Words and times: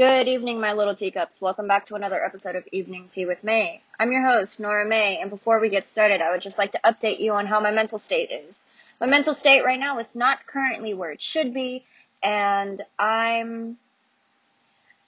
Good 0.00 0.28
evening, 0.28 0.60
my 0.60 0.72
little 0.72 0.94
teacups. 0.94 1.42
Welcome 1.42 1.68
back 1.68 1.84
to 1.84 1.94
another 1.94 2.24
episode 2.24 2.56
of 2.56 2.66
Evening 2.72 3.08
Tea 3.10 3.26
with 3.26 3.44
May. 3.44 3.82
I'm 3.98 4.10
your 4.10 4.26
host, 4.26 4.58
Nora 4.58 4.88
May, 4.88 5.18
and 5.20 5.28
before 5.28 5.60
we 5.60 5.68
get 5.68 5.86
started, 5.86 6.22
I 6.22 6.30
would 6.30 6.40
just 6.40 6.56
like 6.56 6.72
to 6.72 6.80
update 6.82 7.20
you 7.20 7.34
on 7.34 7.44
how 7.44 7.60
my 7.60 7.70
mental 7.70 7.98
state 7.98 8.30
is. 8.30 8.64
My 8.98 9.06
mental 9.06 9.34
state 9.34 9.62
right 9.62 9.78
now 9.78 9.98
is 9.98 10.14
not 10.14 10.46
currently 10.46 10.94
where 10.94 11.10
it 11.10 11.20
should 11.20 11.52
be, 11.52 11.84
and 12.22 12.80
I'm 12.98 13.76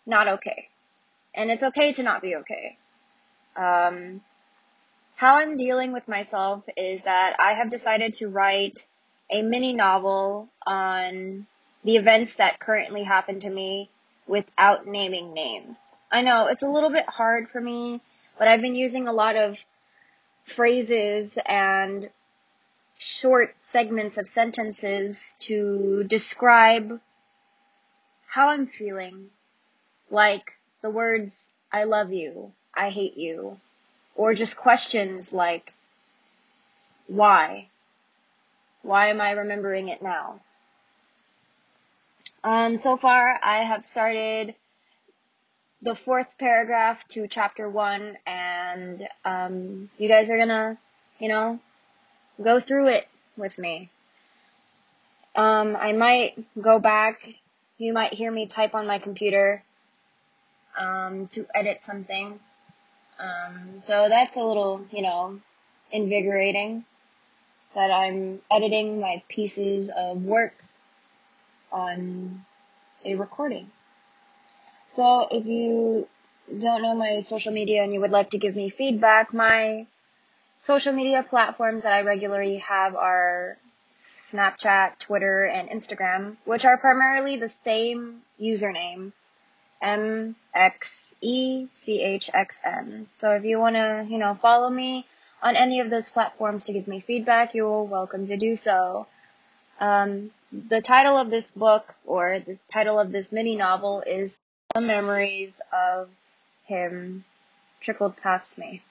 not 0.05 0.29
okay. 0.29 0.69
And 1.35 1.51
it's 1.51 1.63
okay 1.63 1.95
to 1.95 2.03
not 2.03 2.21
be 2.21 2.37
okay. 2.37 2.77
Um, 3.57 4.21
how 5.17 5.39
I'm 5.39 5.57
dealing 5.57 5.93
with 5.93 6.07
myself 6.07 6.65
is 6.77 7.05
that 7.05 7.37
I 7.39 7.55
have 7.55 7.71
decided 7.71 8.13
to 8.19 8.29
write 8.29 8.85
a 9.31 9.41
mini 9.41 9.73
novel 9.73 10.51
on 10.67 11.47
the 11.83 11.97
events 11.97 12.35
that 12.35 12.61
currently 12.61 13.05
happen 13.05 13.41
to 13.41 13.49
me 13.49 13.89
without 14.27 14.87
naming 14.87 15.35
names. 15.35 15.97
I 16.11 16.23
know 16.23 16.47
it's 16.47 16.63
a 16.63 16.69
little 16.69 16.91
bit 16.91 17.09
hard 17.09 17.49
for 17.51 17.61
me, 17.61 18.01
but 18.39 18.49
I've 18.49 18.61
been 18.61 18.75
using 18.75 19.09
a 19.09 19.13
lot 19.13 19.37
of 19.37 19.59
phrases 20.45 21.39
and 21.47 22.11
short 22.99 23.55
segments 23.61 24.17
of 24.19 24.29
sentences 24.29 25.35
to 25.41 26.05
describe 26.05 27.01
how 28.27 28.49
I'm 28.49 28.67
feeling. 28.67 29.27
Like 30.11 30.53
the 30.83 30.91
words, 30.91 31.53
I 31.73 31.85
love 31.85 32.13
you, 32.13 32.53
I 32.75 32.91
hate 32.91 33.17
you, 33.17 33.59
or 34.15 34.35
just 34.35 34.57
questions 34.57 35.33
like, 35.33 35.73
why? 37.07 37.69
Why 38.83 39.09
am 39.09 39.21
I 39.21 39.33
remembering 39.33 39.89
it 39.89 40.03
now? 40.03 40.41
Um, 42.45 42.77
so 42.77 42.97
far, 42.97 43.39
I 43.43 43.59
have 43.59 43.85
started 43.85 44.55
the 45.81 45.95
fourth 45.95 46.39
paragraph 46.39 47.07
to 47.09 47.29
chapter 47.29 47.69
one, 47.69 48.17
and 48.27 49.07
um, 49.25 49.91
you 49.97 50.09
guys 50.09 50.29
are 50.29 50.39
gonna, 50.39 50.77
you 51.21 51.29
know, 51.29 51.61
go 52.43 52.59
through 52.59 52.89
it 52.89 53.07
with 53.37 53.59
me. 53.59 53.91
Um, 55.37 55.77
I 55.77 55.93
might 55.93 56.45
go 56.61 56.81
back. 56.81 57.29
You 57.79 57.93
might 57.93 58.13
hear 58.13 58.31
me 58.31 58.47
type 58.47 58.75
on 58.75 58.87
my 58.87 58.99
computer 58.99 59.63
um, 60.79 61.29
to 61.29 61.47
edit 61.55 61.85
something. 61.85 62.41
Um, 63.21 63.81
so 63.85 64.09
that's 64.09 64.37
a 64.37 64.43
little, 64.43 64.85
you 64.91 65.03
know, 65.03 65.41
invigorating 65.93 66.85
that 67.75 67.93
I'm 67.93 68.41
editing 68.51 69.01
my 69.01 69.23
pieces 69.29 69.91
of 69.97 70.25
work 70.25 70.55
on 71.73 72.45
a 73.05 73.15
recording. 73.15 73.71
So 74.89 75.27
if 75.31 75.47
you 75.47 76.07
don't 76.61 76.83
know 76.83 76.95
my 76.95 77.21
social 77.21 77.53
media 77.53 77.83
and 77.83 77.93
you 77.93 78.01
would 78.01 78.11
like 78.11 78.31
to 78.31 78.39
give 78.39 78.55
me 78.55 78.69
feedback, 78.69 79.33
my 79.33 79.87
social 80.57 80.93
media 80.93 81.25
platforms 81.29 81.85
that 81.85 81.93
I 81.93 82.03
regularly 82.03 82.59
have 82.59 82.95
are 82.95 83.57
Snapchat, 83.91 84.99
Twitter, 84.99 85.45
and 85.45 85.69
Instagram, 85.69 86.37
which 86.45 86.65
are 86.65 86.77
primarily 86.77 87.37
the 87.37 87.49
same 87.49 88.23
username, 88.41 89.13
M 89.81 90.37
X 90.55 91.15
E 91.21 91.69
C 91.73 92.03
H 92.03 92.31
X 92.33 92.61
N. 92.65 93.09
So 93.13 93.33
if 93.33 93.45
you 93.45 93.59
want 93.59 93.77
to, 93.77 94.07
you 94.09 94.19
know, 94.19 94.39
follow 94.41 94.71
me 94.71 95.07
on 95.43 95.57
any 95.57 95.81
of 95.81 95.91
those 95.91 96.09
platforms 96.09 96.67
to 96.67 96.73
give 96.73 96.87
me 96.87 97.01
feedback, 97.01 97.55
you're 97.55 97.83
welcome 97.83 98.27
to 98.29 98.37
do 98.37 98.57
so. 98.57 99.07
Um, 99.81 100.31
the 100.53 100.83
title 100.83 101.17
of 101.17 101.31
this 101.31 101.51
book 101.51 101.95
or 102.05 102.41
the 102.41 102.59
title 102.69 102.99
of 102.99 103.11
this 103.11 103.33
mini 103.33 103.57
novel 103.57 104.03
is 104.07 104.39
The 104.75 104.83
Memories 104.83 105.61
of 105.73 106.11
Him 106.65 107.25
Trickled 107.81 108.17
Past 108.19 108.59
Me. 108.59 108.83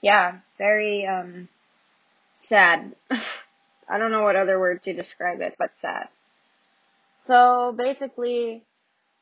Yeah, 0.00 0.38
very 0.58 1.06
um 1.06 1.48
sad. 2.40 2.94
I 3.88 3.98
don't 3.98 4.10
know 4.10 4.24
what 4.24 4.36
other 4.36 4.58
word 4.58 4.82
to 4.82 4.92
describe 4.92 5.40
it, 5.40 5.54
but 5.56 5.76
sad. 5.76 6.08
So 7.20 7.72
basically, 7.76 8.62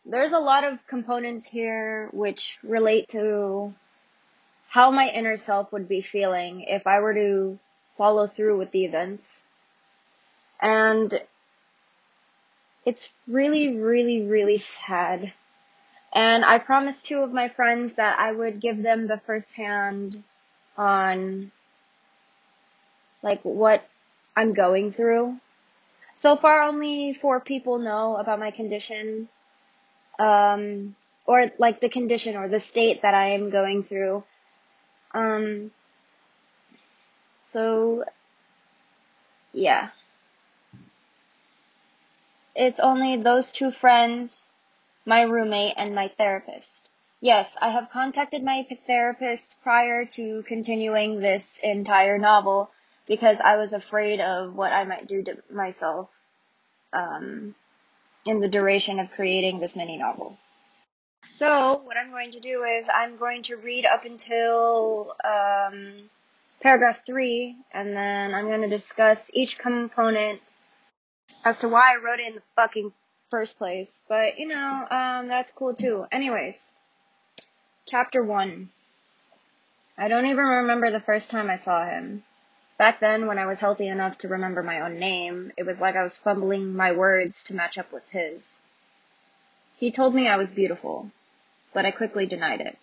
there's 0.07 0.33
a 0.33 0.39
lot 0.39 0.65
of 0.65 0.87
components 0.87 1.45
here 1.45 2.09
which 2.13 2.59
relate 2.63 3.09
to 3.09 3.75
how 4.69 4.91
my 4.91 5.09
inner 5.09 5.37
self 5.37 5.71
would 5.73 5.89
be 5.89 6.01
feeling 6.01 6.63
if 6.63 6.87
I 6.87 7.01
were 7.01 7.15
to 7.15 7.59
follow 7.99 8.27
through 8.27 8.59
with 8.59 8.71
the 8.73 8.87
events. 8.87 9.45
And 10.61 11.21
it's 12.85 13.11
really, 13.27 13.77
really, 13.77 14.23
really 14.23 14.59
sad. 14.59 15.33
And 16.13 16.45
I 16.45 16.59
promised 16.59 17.07
two 17.07 17.19
of 17.19 17.33
my 17.33 17.49
friends 17.49 17.95
that 17.95 18.19
I 18.19 18.31
would 18.31 18.61
give 18.61 18.83
them 18.83 19.07
the 19.07 19.21
first 19.27 19.53
hand 19.55 20.23
on 20.77 21.51
like 23.23 23.41
what 23.43 23.89
I'm 24.37 24.53
going 24.53 24.93
through. 24.93 25.39
So 26.15 26.37
far 26.37 26.63
only 26.63 27.15
four 27.15 27.41
people 27.41 27.79
know 27.79 28.17
about 28.17 28.39
my 28.39 28.51
condition. 28.51 29.29
Um, 30.19 30.95
or 31.27 31.51
like 31.59 31.81
the 31.81 31.89
condition 31.89 32.37
or 32.37 32.49
the 32.49 32.61
state 32.61 33.03
that 33.03 33.15
I 33.15 33.31
am 33.31 33.51
going 33.51 33.83
through. 33.83 34.23
Um, 35.13 35.71
so 37.41 38.05
yeah 39.53 39.91
it's 42.55 42.81
only 42.81 43.17
those 43.17 43.51
two 43.51 43.71
friends, 43.71 44.51
my 45.05 45.23
roommate, 45.23 45.75
and 45.77 45.95
my 45.95 46.09
therapist. 46.17 46.89
Yes, 47.21 47.57
I 47.61 47.71
have 47.71 47.91
contacted 47.91 48.43
my 48.43 48.67
therapist 48.87 49.63
prior 49.63 50.05
to 50.05 50.43
continuing 50.43 51.21
this 51.21 51.59
entire 51.63 52.19
novel 52.19 52.71
because 53.07 53.41
I 53.41 53.57
was 53.57 53.73
afraid 53.73 54.21
of 54.21 54.55
what 54.55 54.73
I 54.73 54.85
might 54.85 55.07
do 55.07 55.23
to 55.23 55.39
myself 55.51 56.11
um, 56.93 57.55
in 58.27 58.41
the 58.41 58.49
duration 58.49 59.01
of 59.01 59.11
creating 59.11 59.59
this 59.59 59.77
mini 59.77 59.97
novel. 59.97 60.37
So, 61.35 61.81
what 61.85 61.97
I'm 61.97 62.11
going 62.11 62.33
to 62.33 62.41
do 62.41 62.63
is 62.65 62.89
I'm 62.89 63.17
going 63.17 63.43
to 63.45 63.57
read 63.57 63.87
up 63.87 64.05
until 64.05 65.17
um, 65.25 66.11
paragraph 66.61 67.05
3, 67.05 67.57
and 67.73 67.97
then 67.97 68.35
I'm 68.35 68.47
going 68.47 68.63
to 68.63 68.69
discuss 68.69 69.31
each 69.35 69.59
component 69.59 70.41
as 71.45 71.59
to 71.59 71.69
why 71.69 71.93
I 71.93 72.03
wrote 72.03 72.21
it 72.21 72.29
in 72.29 72.35
the 72.37 72.43
fucking 72.57 72.93
first 73.29 73.59
place. 73.59 74.03
But, 74.09 74.39
you 74.39 74.49
know, 74.49 74.87
um, 74.91 75.29
that's 75.29 75.53
cool 75.53 75.75
too. 75.75 76.07
Anyways, 76.11 76.73
chapter 77.87 78.23
1. 78.23 78.71
I 79.97 80.09
don't 80.09 80.27
even 80.27 80.45
remember 80.45 80.91
the 80.91 81.01
first 81.01 81.31
time 81.31 81.51
I 81.51 81.57
saw 81.57 81.87
him. 81.87 82.25
Back 82.79 82.99
then, 82.99 83.27
when 83.27 83.39
I 83.39 83.47
was 83.47 83.61
healthy 83.61 83.87
enough 83.87 84.19
to 84.19 84.29
remember 84.29 84.63
my 84.63 84.81
own 84.81 84.99
name, 84.99 85.53
it 85.57 85.65
was 85.65 85.81
like 85.81 85.95
I 85.95 86.03
was 86.03 86.17
fumbling 86.17 86.75
my 86.75 86.91
words 86.91 87.45
to 87.45 87.55
match 87.55 87.79
up 87.79 87.93
with 87.93 88.09
his. 88.09 88.61
He 89.77 89.93
told 89.93 90.15
me 90.15 90.27
I 90.27 90.37
was 90.37 90.51
beautiful, 90.51 91.11
but 91.73 91.85
I 91.85 91.93
quickly 91.93 92.27
denied 92.27 92.61
it. 92.61 92.79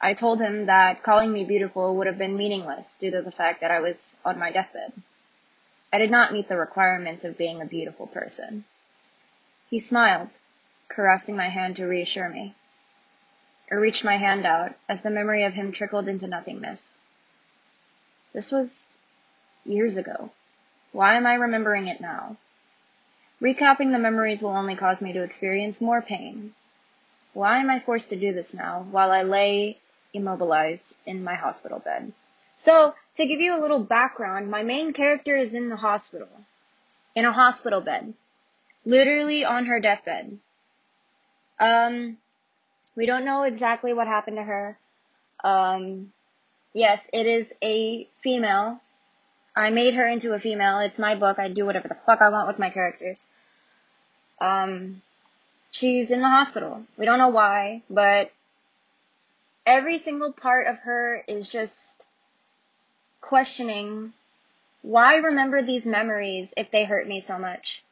I 0.00 0.14
told 0.14 0.40
him 0.40 0.66
that 0.66 1.02
calling 1.02 1.32
me 1.32 1.42
beautiful 1.44 1.96
would 1.96 2.06
have 2.06 2.18
been 2.18 2.36
meaningless 2.36 2.94
due 2.94 3.10
to 3.10 3.22
the 3.22 3.32
fact 3.32 3.62
that 3.62 3.72
I 3.72 3.80
was 3.80 4.14
on 4.24 4.38
my 4.38 4.52
deathbed. 4.52 4.92
I 5.92 5.98
did 5.98 6.10
not 6.10 6.32
meet 6.32 6.48
the 6.48 6.56
requirements 6.56 7.24
of 7.24 7.38
being 7.38 7.60
a 7.60 7.66
beautiful 7.66 8.06
person. 8.06 8.64
He 9.70 9.78
smiled, 9.78 10.30
caressing 10.88 11.36
my 11.36 11.48
hand 11.48 11.76
to 11.76 11.86
reassure 11.86 12.28
me. 12.28 12.54
I 13.70 13.74
reached 13.74 14.04
my 14.04 14.16
hand 14.16 14.46
out 14.46 14.74
as 14.88 15.00
the 15.00 15.10
memory 15.10 15.44
of 15.44 15.54
him 15.54 15.72
trickled 15.72 16.08
into 16.08 16.26
nothingness. 16.26 16.98
This 18.32 18.52
was 18.52 18.98
years 19.64 19.96
ago. 19.96 20.30
Why 20.92 21.16
am 21.16 21.26
I 21.26 21.34
remembering 21.34 21.88
it 21.88 22.00
now? 22.00 22.36
Recapping 23.40 23.92
the 23.92 23.98
memories 23.98 24.42
will 24.42 24.50
only 24.50 24.74
cause 24.74 25.00
me 25.00 25.12
to 25.12 25.22
experience 25.22 25.80
more 25.80 26.02
pain. 26.02 26.54
Why 27.34 27.58
am 27.58 27.70
I 27.70 27.78
forced 27.78 28.08
to 28.10 28.16
do 28.16 28.32
this 28.32 28.52
now 28.52 28.86
while 28.90 29.10
I 29.10 29.22
lay 29.22 29.78
immobilized 30.12 30.96
in 31.06 31.22
my 31.22 31.34
hospital 31.34 31.78
bed? 31.78 32.12
So, 32.58 32.94
to 33.14 33.26
give 33.26 33.40
you 33.40 33.56
a 33.56 33.62
little 33.62 33.78
background, 33.78 34.50
my 34.50 34.64
main 34.64 34.92
character 34.92 35.36
is 35.36 35.54
in 35.54 35.68
the 35.68 35.76
hospital. 35.76 36.28
In 37.14 37.24
a 37.24 37.32
hospital 37.32 37.80
bed. 37.80 38.14
Literally 38.84 39.44
on 39.44 39.66
her 39.66 39.78
deathbed. 39.80 40.38
Um, 41.60 42.18
we 42.96 43.06
don't 43.06 43.24
know 43.24 43.44
exactly 43.44 43.92
what 43.92 44.08
happened 44.08 44.36
to 44.36 44.42
her. 44.42 44.76
Um, 45.44 46.12
yes, 46.72 47.08
it 47.12 47.26
is 47.26 47.54
a 47.62 48.08
female. 48.22 48.80
I 49.54 49.70
made 49.70 49.94
her 49.94 50.06
into 50.06 50.34
a 50.34 50.40
female. 50.40 50.80
It's 50.80 50.98
my 50.98 51.14
book. 51.14 51.38
I 51.38 51.48
do 51.48 51.64
whatever 51.64 51.86
the 51.86 51.96
fuck 52.06 52.20
I 52.20 52.28
want 52.28 52.48
with 52.48 52.58
my 52.58 52.70
characters. 52.70 53.28
Um, 54.40 55.02
she's 55.70 56.10
in 56.10 56.22
the 56.22 56.28
hospital. 56.28 56.82
We 56.96 57.06
don't 57.06 57.18
know 57.18 57.28
why, 57.28 57.82
but 57.88 58.32
every 59.64 59.98
single 59.98 60.32
part 60.32 60.66
of 60.66 60.78
her 60.78 61.22
is 61.28 61.48
just 61.48 62.04
questioning 63.20 64.12
why 64.82 65.16
remember 65.16 65.62
these 65.62 65.86
memories 65.86 66.54
if 66.56 66.70
they 66.70 66.84
hurt 66.84 67.06
me 67.06 67.20
so 67.20 67.38
much? 67.38 67.84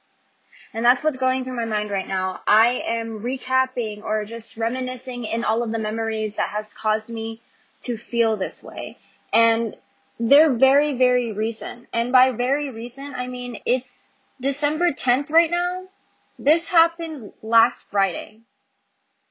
And 0.73 0.85
that's 0.85 1.03
what's 1.03 1.17
going 1.17 1.45
through 1.45 1.57
my 1.57 1.65
mind 1.65 1.91
right 1.91 2.07
now. 2.07 2.41
I 2.47 2.83
am 2.87 3.21
recapping 3.21 4.03
or 4.03 4.25
just 4.25 4.57
reminiscing 4.57 5.25
in 5.25 5.45
all 5.45 5.63
of 5.63 5.73
the 5.73 5.79
memories 5.79 6.37
that 6.37 6.51
has 6.51 6.73
caused 6.73 7.09
me 7.09 7.41
to 7.83 7.97
feel 7.97 8.37
this 8.37 8.63
way. 8.63 8.99
And 9.33 9.77
they're 10.19 10.55
very, 10.55 10.95
very 10.95 11.33
recent. 11.33 11.89
And 11.93 12.13
by 12.13 12.33
very 12.33 12.71
recent, 12.71 13.15
I 13.17 13.27
mean 13.27 13.59
it's 13.67 14.09
December 14.41 14.93
10th 14.93 15.31
right 15.31 15.51
now. 15.51 15.85
This 16.39 16.67
happened 16.67 17.33
last 17.43 17.87
Friday, 17.91 18.41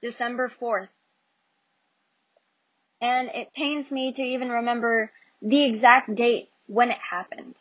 December 0.01 0.49
4th. 0.49 0.89
And 3.01 3.29
it 3.29 3.53
pains 3.53 3.91
me 3.91 4.13
to 4.13 4.21
even 4.21 4.49
remember 4.49 5.11
the 5.41 5.63
exact 5.63 6.13
date 6.15 6.49
when 6.67 6.91
it 6.91 6.99
happened. 6.99 7.55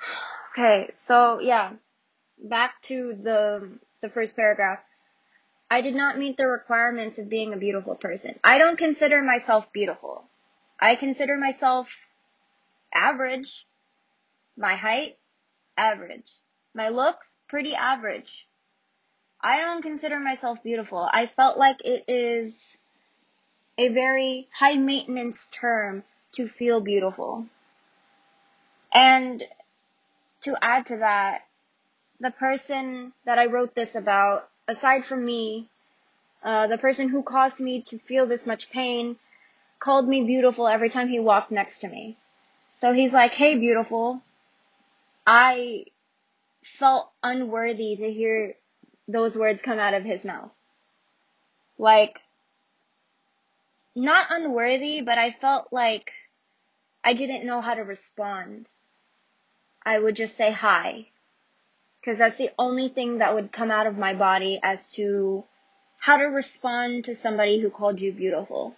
Okay, 0.52 0.90
so 0.96 1.38
yeah, 1.38 1.74
back 2.42 2.82
to 2.82 3.12
the 3.12 3.70
the 4.00 4.08
first 4.08 4.34
paragraph. 4.34 4.80
I 5.70 5.82
did 5.82 5.94
not 5.94 6.18
meet 6.18 6.36
the 6.36 6.46
requirements 6.46 7.18
of 7.18 7.28
being 7.28 7.52
a 7.52 7.58
beautiful 7.58 7.94
person. 7.94 8.40
I 8.42 8.58
don't 8.58 8.78
consider 8.78 9.22
myself 9.22 9.72
beautiful. 9.72 10.24
I 10.80 10.96
consider 10.96 11.36
myself 11.36 11.94
average. 12.92 13.66
My 14.56 14.76
height, 14.76 15.18
average. 15.76 16.32
My 16.74 16.88
looks, 16.88 17.36
pretty 17.48 17.74
average. 17.74 18.46
I 19.40 19.60
don't 19.60 19.82
consider 19.82 20.18
myself 20.18 20.62
beautiful. 20.62 21.08
I 21.12 21.26
felt 21.26 21.58
like 21.58 21.84
it 21.84 22.04
is 22.08 22.77
a 23.78 23.88
very 23.88 24.48
high 24.52 24.76
maintenance 24.76 25.46
term 25.52 26.02
to 26.32 26.48
feel 26.48 26.80
beautiful. 26.80 27.46
And 28.92 29.42
to 30.42 30.56
add 30.60 30.86
to 30.86 30.98
that, 30.98 31.46
the 32.20 32.32
person 32.32 33.12
that 33.24 33.38
I 33.38 33.46
wrote 33.46 33.74
this 33.74 33.94
about, 33.94 34.48
aside 34.66 35.04
from 35.04 35.24
me, 35.24 35.68
uh, 36.42 36.66
the 36.66 36.78
person 36.78 37.08
who 37.08 37.22
caused 37.22 37.60
me 37.60 37.82
to 37.82 37.98
feel 37.98 38.26
this 38.26 38.46
much 38.46 38.70
pain, 38.70 39.16
called 39.78 40.08
me 40.08 40.24
beautiful 40.24 40.66
every 40.66 40.88
time 40.88 41.08
he 41.08 41.20
walked 41.20 41.52
next 41.52 41.80
to 41.80 41.88
me. 41.88 42.16
So 42.74 42.92
he's 42.92 43.12
like, 43.12 43.32
hey, 43.32 43.56
beautiful. 43.56 44.20
I 45.26 45.84
felt 46.64 47.10
unworthy 47.22 47.96
to 47.96 48.12
hear 48.12 48.54
those 49.06 49.38
words 49.38 49.62
come 49.62 49.78
out 49.78 49.94
of 49.94 50.04
his 50.04 50.24
mouth. 50.24 50.50
Like, 51.78 52.18
not 53.98 54.28
unworthy, 54.30 55.00
but 55.02 55.18
I 55.18 55.30
felt 55.30 55.68
like 55.72 56.12
I 57.04 57.14
didn't 57.14 57.46
know 57.46 57.60
how 57.60 57.74
to 57.74 57.82
respond. 57.82 58.66
I 59.84 59.98
would 59.98 60.16
just 60.16 60.36
say 60.36 60.50
hi. 60.50 61.08
Because 62.00 62.18
that's 62.18 62.36
the 62.36 62.50
only 62.58 62.88
thing 62.88 63.18
that 63.18 63.34
would 63.34 63.52
come 63.52 63.70
out 63.70 63.86
of 63.86 63.98
my 63.98 64.14
body 64.14 64.60
as 64.62 64.86
to 64.92 65.44
how 65.98 66.16
to 66.16 66.24
respond 66.24 67.04
to 67.04 67.14
somebody 67.14 67.60
who 67.60 67.70
called 67.70 68.00
you 68.00 68.12
beautiful. 68.12 68.76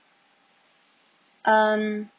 Um, 1.45 2.11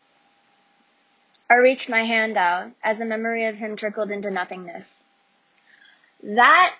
I 1.50 1.56
reached 1.56 1.90
my 1.90 2.04
hand 2.04 2.38
out 2.38 2.72
as 2.84 3.02
a 3.02 3.06
memory 3.06 3.46
of 3.46 3.56
him 3.56 3.76
trickled 3.76 4.12
into 4.12 4.30
nothingness. 4.30 5.06
That 6.24 6.76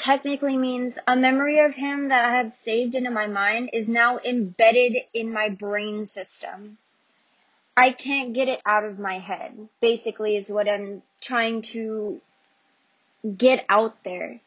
technically 0.00 0.56
means 0.56 0.98
a 1.06 1.14
memory 1.14 1.60
of 1.60 1.74
him 1.74 2.08
that 2.08 2.24
I 2.24 2.36
have 2.38 2.50
saved 2.50 2.94
into 2.94 3.10
my 3.10 3.26
mind 3.26 3.70
is 3.74 3.88
now 3.88 4.18
embedded 4.24 4.96
in 5.12 5.32
my 5.32 5.50
brain 5.50 6.06
system. 6.06 6.78
I 7.76 7.92
can't 7.92 8.32
get 8.32 8.48
it 8.48 8.62
out 8.64 8.84
of 8.84 8.98
my 8.98 9.18
head, 9.18 9.68
basically, 9.80 10.36
is 10.36 10.50
what 10.50 10.68
I'm 10.68 11.02
trying 11.20 11.62
to 11.74 12.20
get 13.36 13.64
out 13.68 14.02
there. 14.02 14.40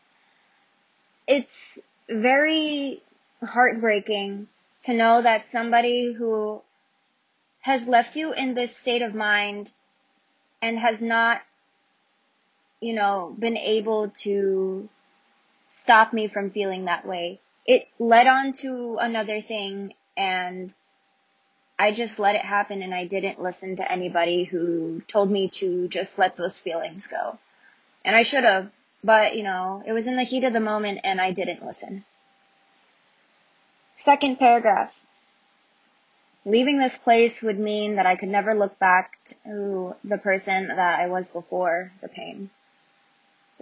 It's 1.27 1.79
very 2.09 3.03
heartbreaking 3.43 4.47
to 4.85 4.93
know 4.93 5.21
that 5.21 5.45
somebody 5.45 6.13
who 6.13 6.61
has 7.61 7.87
left 7.87 8.15
you 8.15 8.33
in 8.33 8.55
this 8.55 8.75
state 8.75 9.03
of 9.03 9.13
mind 9.13 9.71
and 10.63 10.79
has 10.79 11.01
not, 11.01 11.41
you 12.81 12.93
know, 12.93 13.35
been 13.37 13.57
able 13.57 14.09
to 14.09 14.89
stop 15.73 16.13
me 16.13 16.27
from 16.27 16.51
feeling 16.51 16.85
that 16.85 17.05
way. 17.05 17.39
It 17.65 17.87
led 17.97 18.27
on 18.27 18.53
to 18.61 18.97
another 18.99 19.41
thing 19.41 19.93
and 20.15 20.71
I 21.79 21.91
just 21.91 22.19
let 22.19 22.35
it 22.35 22.41
happen 22.41 22.83
and 22.83 22.93
I 22.93 23.05
didn't 23.05 23.41
listen 23.41 23.77
to 23.77 23.91
anybody 23.91 24.43
who 24.43 25.01
told 25.07 25.31
me 25.31 25.49
to 25.59 25.87
just 25.87 26.19
let 26.19 26.35
those 26.35 26.59
feelings 26.59 27.07
go. 27.07 27.39
And 28.05 28.15
I 28.15 28.21
should 28.21 28.43
have, 28.43 28.69
but 29.03 29.35
you 29.35 29.43
know, 29.43 29.81
it 29.85 29.93
was 29.93 30.05
in 30.05 30.15
the 30.15 30.23
heat 30.23 30.43
of 30.43 30.53
the 30.53 30.59
moment 30.59 30.99
and 31.03 31.19
I 31.19 31.31
didn't 31.31 31.65
listen. 31.65 32.05
Second 33.95 34.37
paragraph. 34.37 34.93
Leaving 36.45 36.77
this 36.77 36.97
place 36.97 37.41
would 37.41 37.57
mean 37.57 37.95
that 37.95 38.05
I 38.05 38.15
could 38.15 38.29
never 38.29 38.53
look 38.53 38.77
back 38.77 39.17
to 39.25 39.95
the 40.03 40.17
person 40.17 40.67
that 40.67 40.99
I 40.99 41.07
was 41.07 41.29
before 41.29 41.93
the 42.01 42.09
pain. 42.09 42.51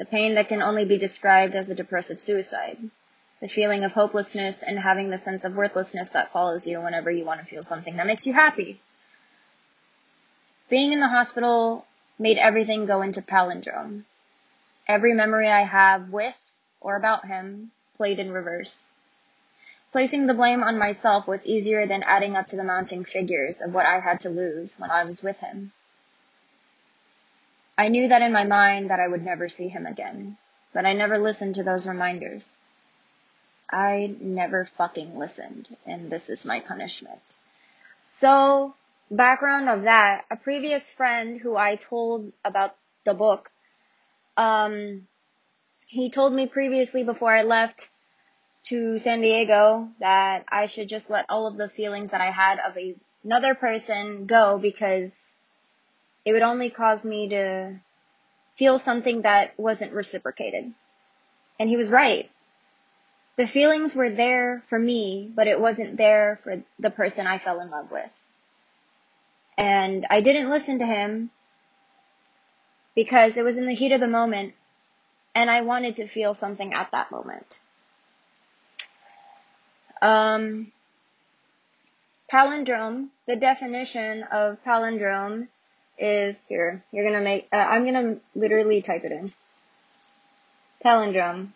The 0.02 0.06
pain 0.06 0.34
that 0.34 0.50
can 0.50 0.64
only 0.64 0.84
be 0.84 0.98
described 0.98 1.54
as 1.54 1.70
a 1.70 1.76
depressive 1.76 2.20
suicide. 2.20 2.90
The 3.40 3.48
feeling 3.48 3.84
of 3.84 3.94
hopelessness 3.94 4.64
and 4.64 4.80
having 4.80 5.12
the 5.12 5.18
sense 5.20 5.46
of 5.46 5.56
worthlessness 5.56 6.10
that 6.10 6.32
follows 6.32 6.66
you 6.66 6.82
whenever 6.82 7.12
you 7.12 7.24
want 7.24 7.40
to 7.40 7.46
feel 7.46 7.62
something 7.62 7.98
that 7.98 8.08
makes 8.08 8.26
you 8.26 8.34
happy. 8.34 8.82
Being 10.70 10.92
in 10.92 11.02
the 11.02 11.08
hospital 11.08 11.86
made 12.18 12.40
everything 12.40 12.88
go 12.88 13.04
into 13.04 13.22
palindrome. 13.22 14.06
Every 14.88 15.14
memory 15.14 15.48
I 15.48 15.66
have 15.66 16.10
with 16.10 16.52
or 16.80 16.96
about 16.96 17.28
him 17.28 17.70
played 17.96 18.18
in 18.18 18.32
reverse. 18.32 18.94
Placing 19.92 20.26
the 20.26 20.34
blame 20.34 20.64
on 20.64 20.80
myself 20.80 21.28
was 21.28 21.46
easier 21.46 21.86
than 21.86 22.02
adding 22.02 22.36
up 22.36 22.48
to 22.48 22.56
the 22.56 22.64
mounting 22.64 23.06
figures 23.06 23.62
of 23.62 23.72
what 23.72 23.86
I 23.86 24.00
had 24.00 24.20
to 24.22 24.32
lose 24.32 24.80
when 24.80 24.90
I 24.90 25.04
was 25.04 25.22
with 25.22 25.38
him. 25.42 25.74
I 27.82 27.88
knew 27.88 28.10
that 28.10 28.22
in 28.22 28.32
my 28.32 28.44
mind 28.44 28.92
that 28.92 29.00
I 29.00 29.08
would 29.08 29.26
never 29.26 29.50
see 29.50 29.68
him 29.68 29.88
again, 29.88 30.38
but 30.72 30.86
I 30.86 30.94
never 30.94 31.18
listened 31.18 31.56
to 31.56 31.64
those 31.64 31.88
reminders. 31.88 32.60
I 33.72 34.16
never 34.20 34.66
fucking 34.66 35.18
listened, 35.18 35.68
and 35.88 36.12
this 36.12 36.30
is 36.30 36.46
my 36.46 36.60
punishment. 36.60 37.24
So, 38.08 38.76
background 39.10 39.68
of 39.68 39.82
that, 39.86 40.26
a 40.30 40.36
previous 40.36 40.92
friend 40.92 41.42
who 41.42 41.56
I 41.56 41.76
told 41.76 42.32
about 42.46 42.76
the 43.04 43.16
book, 43.16 43.50
um, 44.38 45.08
he 45.88 46.12
told 46.12 46.34
me 46.34 46.46
previously 46.46 47.04
before 47.04 47.32
I 47.32 47.42
left 47.42 47.90
to 48.66 49.00
San 49.00 49.22
Diego 49.22 49.90
that 50.00 50.46
I 50.48 50.68
should 50.68 50.88
just 50.88 51.10
let 51.10 51.26
all 51.30 51.48
of 51.48 51.58
the 51.58 51.68
feelings 51.68 52.12
that 52.12 52.22
I 52.22 52.30
had 52.30 52.60
of 52.60 52.78
a, 52.78 52.94
another 53.24 53.56
person 53.56 54.28
go 54.28 54.60
because 54.60 55.31
it 56.26 56.34
would 56.34 56.42
only 56.42 56.70
cause 56.70 57.04
me 57.04 57.30
to 57.30 57.80
feel 58.56 58.80
something 58.80 59.24
that 59.24 59.58
wasn't 59.58 59.94
reciprocated. 59.94 60.72
And 61.60 61.70
he 61.70 61.78
was 61.78 61.92
right. 61.92 62.30
The 63.38 63.48
feelings 63.48 63.96
were 63.96 64.10
there 64.10 64.64
for 64.70 64.78
me, 64.78 65.32
but 65.34 65.48
it 65.48 65.60
wasn't 65.60 65.98
there 65.98 66.40
for 66.44 66.62
the 66.80 66.92
person 66.92 67.28
I 67.28 67.38
fell 67.38 67.60
in 67.60 67.70
love 67.70 67.90
with. 67.92 68.10
And 69.58 70.06
I 70.10 70.22
didn't 70.22 70.50
listen 70.50 70.80
to 70.80 70.86
him 70.86 71.32
because 72.96 73.38
it 73.38 73.44
was 73.44 73.58
in 73.58 73.68
the 73.68 73.74
heat 73.74 73.92
of 73.92 74.02
the 74.02 74.08
moment 74.08 74.54
and 75.34 75.50
I 75.50 75.62
wanted 75.62 75.98
to 75.98 76.08
feel 76.08 76.34
something 76.34 76.74
at 76.74 76.92
that 76.92 77.12
moment. 77.12 77.60
Um, 80.02 80.72
palindrome, 82.32 83.10
the 83.28 83.36
definition 83.36 84.24
of 84.24 84.64
palindrome 84.66 85.48
is 86.02 86.44
here. 86.50 86.84
You're 86.92 87.06
gonna 87.06 87.24
make, 87.24 87.48
uh, 87.54 87.58
I'm 87.58 87.86
gonna 87.86 88.18
literally 88.36 88.82
type 88.82 89.04
it 89.04 89.12
in. 89.12 89.32
Palindrome. 90.84 91.50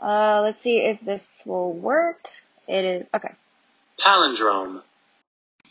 Uh, 0.00 0.40
let's 0.42 0.60
see 0.60 0.78
if 0.78 1.00
this 1.00 1.42
will 1.44 1.72
work. 1.72 2.28
It 2.66 2.84
is, 2.84 3.06
okay. 3.12 3.34
Palindrome. 3.98 4.82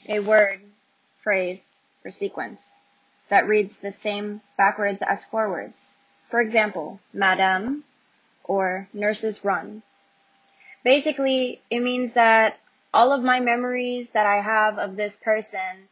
A 0.08 0.20
word, 0.20 0.62
phrase, 1.24 1.82
or 2.04 2.12
sequence 2.12 2.80
that 3.30 3.48
reads 3.48 3.78
the 3.78 3.92
same 3.92 4.42
backwards 4.58 5.02
as 5.02 5.24
forwards. 5.24 5.96
For 6.30 6.40
example, 6.40 7.00
madam, 7.14 7.84
or 8.44 8.88
nurses 8.94 9.44
run. 9.44 9.82
Basically, 10.84 11.62
it 11.70 11.82
means 11.82 12.14
that 12.14 12.60
all 12.94 13.12
of 13.12 13.24
my 13.24 13.40
memories 13.40 14.12
that 14.12 14.26
I 14.26 14.42
have 14.42 14.80
of 14.80 14.96
this 14.96 15.16
person 15.16 15.88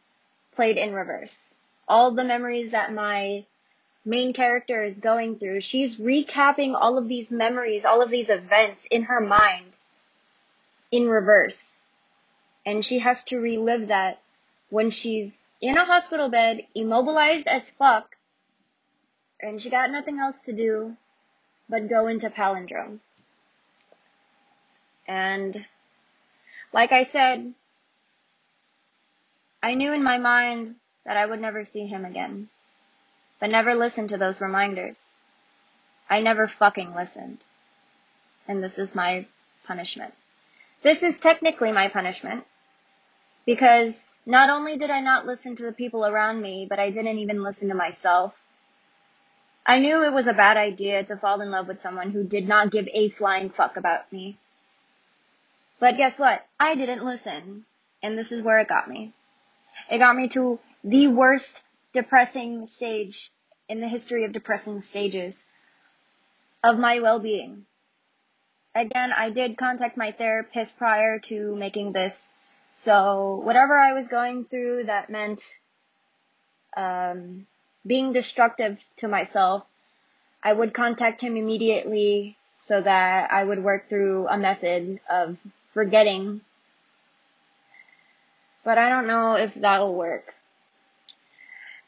played 0.52 0.76
in 0.76 0.92
reverse. 0.92 1.56
All 1.86 2.10
the 2.10 2.24
memories 2.24 2.70
that 2.70 2.92
my 2.92 3.44
main 4.04 4.32
character 4.32 4.82
is 4.82 4.98
going 4.98 5.38
through, 5.38 5.60
she's 5.60 5.96
recapping 5.96 6.74
all 6.74 6.98
of 6.98 7.08
these 7.08 7.30
memories, 7.30 7.84
all 7.84 8.02
of 8.02 8.10
these 8.10 8.30
events 8.30 8.86
in 8.86 9.04
her 9.04 9.20
mind 9.20 9.76
in 10.90 11.08
reverse. 11.08 11.84
And 12.66 12.84
she 12.84 12.98
has 12.98 13.24
to 13.24 13.38
relive 13.38 13.88
that 13.88 14.20
when 14.70 14.90
she's 14.90 15.46
in 15.60 15.78
a 15.78 15.84
hospital 15.84 16.28
bed, 16.28 16.66
immobilized 16.74 17.46
as 17.46 17.70
fuck, 17.70 18.16
and 19.40 19.60
she 19.60 19.70
got 19.70 19.90
nothing 19.90 20.18
else 20.18 20.40
to 20.40 20.52
do 20.52 20.96
but 21.68 21.88
go 21.88 22.06
into 22.06 22.30
palindrome. 22.30 22.98
And 25.06 25.64
like 26.72 26.92
I 26.92 27.04
said, 27.04 27.54
I 29.62 29.74
knew 29.74 29.92
in 29.92 30.02
my 30.02 30.18
mind 30.18 30.76
that 31.04 31.16
I 31.16 31.26
would 31.26 31.40
never 31.40 31.64
see 31.64 31.86
him 31.86 32.04
again, 32.04 32.48
but 33.40 33.50
never 33.50 33.74
listened 33.74 34.10
to 34.10 34.18
those 34.18 34.40
reminders. 34.40 35.12
I 36.08 36.20
never 36.20 36.48
fucking 36.48 36.94
listened. 36.94 37.38
And 38.46 38.62
this 38.62 38.78
is 38.78 38.94
my 38.94 39.26
punishment. 39.66 40.14
This 40.82 41.02
is 41.02 41.18
technically 41.18 41.72
my 41.72 41.88
punishment 41.88 42.44
because 43.44 44.18
not 44.26 44.50
only 44.50 44.76
did 44.76 44.90
I 44.90 45.00
not 45.00 45.26
listen 45.26 45.56
to 45.56 45.62
the 45.64 45.72
people 45.72 46.06
around 46.06 46.40
me, 46.40 46.66
but 46.68 46.78
I 46.78 46.90
didn't 46.90 47.18
even 47.18 47.42
listen 47.42 47.68
to 47.68 47.74
myself. 47.74 48.34
I 49.66 49.80
knew 49.80 50.02
it 50.02 50.12
was 50.12 50.26
a 50.26 50.34
bad 50.34 50.56
idea 50.56 51.02
to 51.04 51.16
fall 51.16 51.40
in 51.40 51.50
love 51.50 51.66
with 51.66 51.80
someone 51.80 52.10
who 52.10 52.24
did 52.24 52.46
not 52.46 52.70
give 52.70 52.88
a 52.92 53.08
flying 53.08 53.50
fuck 53.50 53.76
about 53.76 54.10
me. 54.12 54.38
But 55.80 55.96
guess 55.96 56.18
what? 56.18 56.44
I 56.58 56.74
didn't 56.74 57.04
listen. 57.04 57.64
And 58.02 58.16
this 58.16 58.32
is 58.32 58.42
where 58.42 58.58
it 58.60 58.68
got 58.68 58.88
me. 58.88 59.12
It 59.90 59.98
got 59.98 60.16
me 60.16 60.28
to 60.28 60.58
the 60.84 61.08
worst 61.08 61.62
depressing 61.92 62.66
stage 62.66 63.30
in 63.68 63.80
the 63.80 63.88
history 63.88 64.24
of 64.24 64.32
depressing 64.32 64.80
stages 64.80 65.44
of 66.62 66.78
my 66.78 67.00
well-being. 67.00 67.64
Again, 68.74 69.12
I 69.12 69.30
did 69.30 69.56
contact 69.56 69.96
my 69.96 70.12
therapist 70.12 70.78
prior 70.78 71.18
to 71.20 71.56
making 71.56 71.92
this. 71.92 72.28
So 72.72 73.40
whatever 73.42 73.76
I 73.76 73.92
was 73.92 74.08
going 74.08 74.44
through 74.44 74.84
that 74.84 75.10
meant 75.10 75.42
um, 76.76 77.46
being 77.86 78.12
destructive 78.12 78.78
to 78.96 79.08
myself, 79.08 79.64
I 80.42 80.52
would 80.52 80.74
contact 80.74 81.20
him 81.20 81.36
immediately 81.36 82.36
so 82.58 82.80
that 82.80 83.32
I 83.32 83.42
would 83.42 83.62
work 83.62 83.88
through 83.88 84.28
a 84.28 84.38
method 84.38 85.00
of 85.08 85.36
forgetting 85.72 86.40
but 88.68 88.76
I 88.76 88.90
don't 88.90 89.06
know 89.06 89.36
if 89.36 89.54
that'll 89.54 89.94
work. 89.94 90.34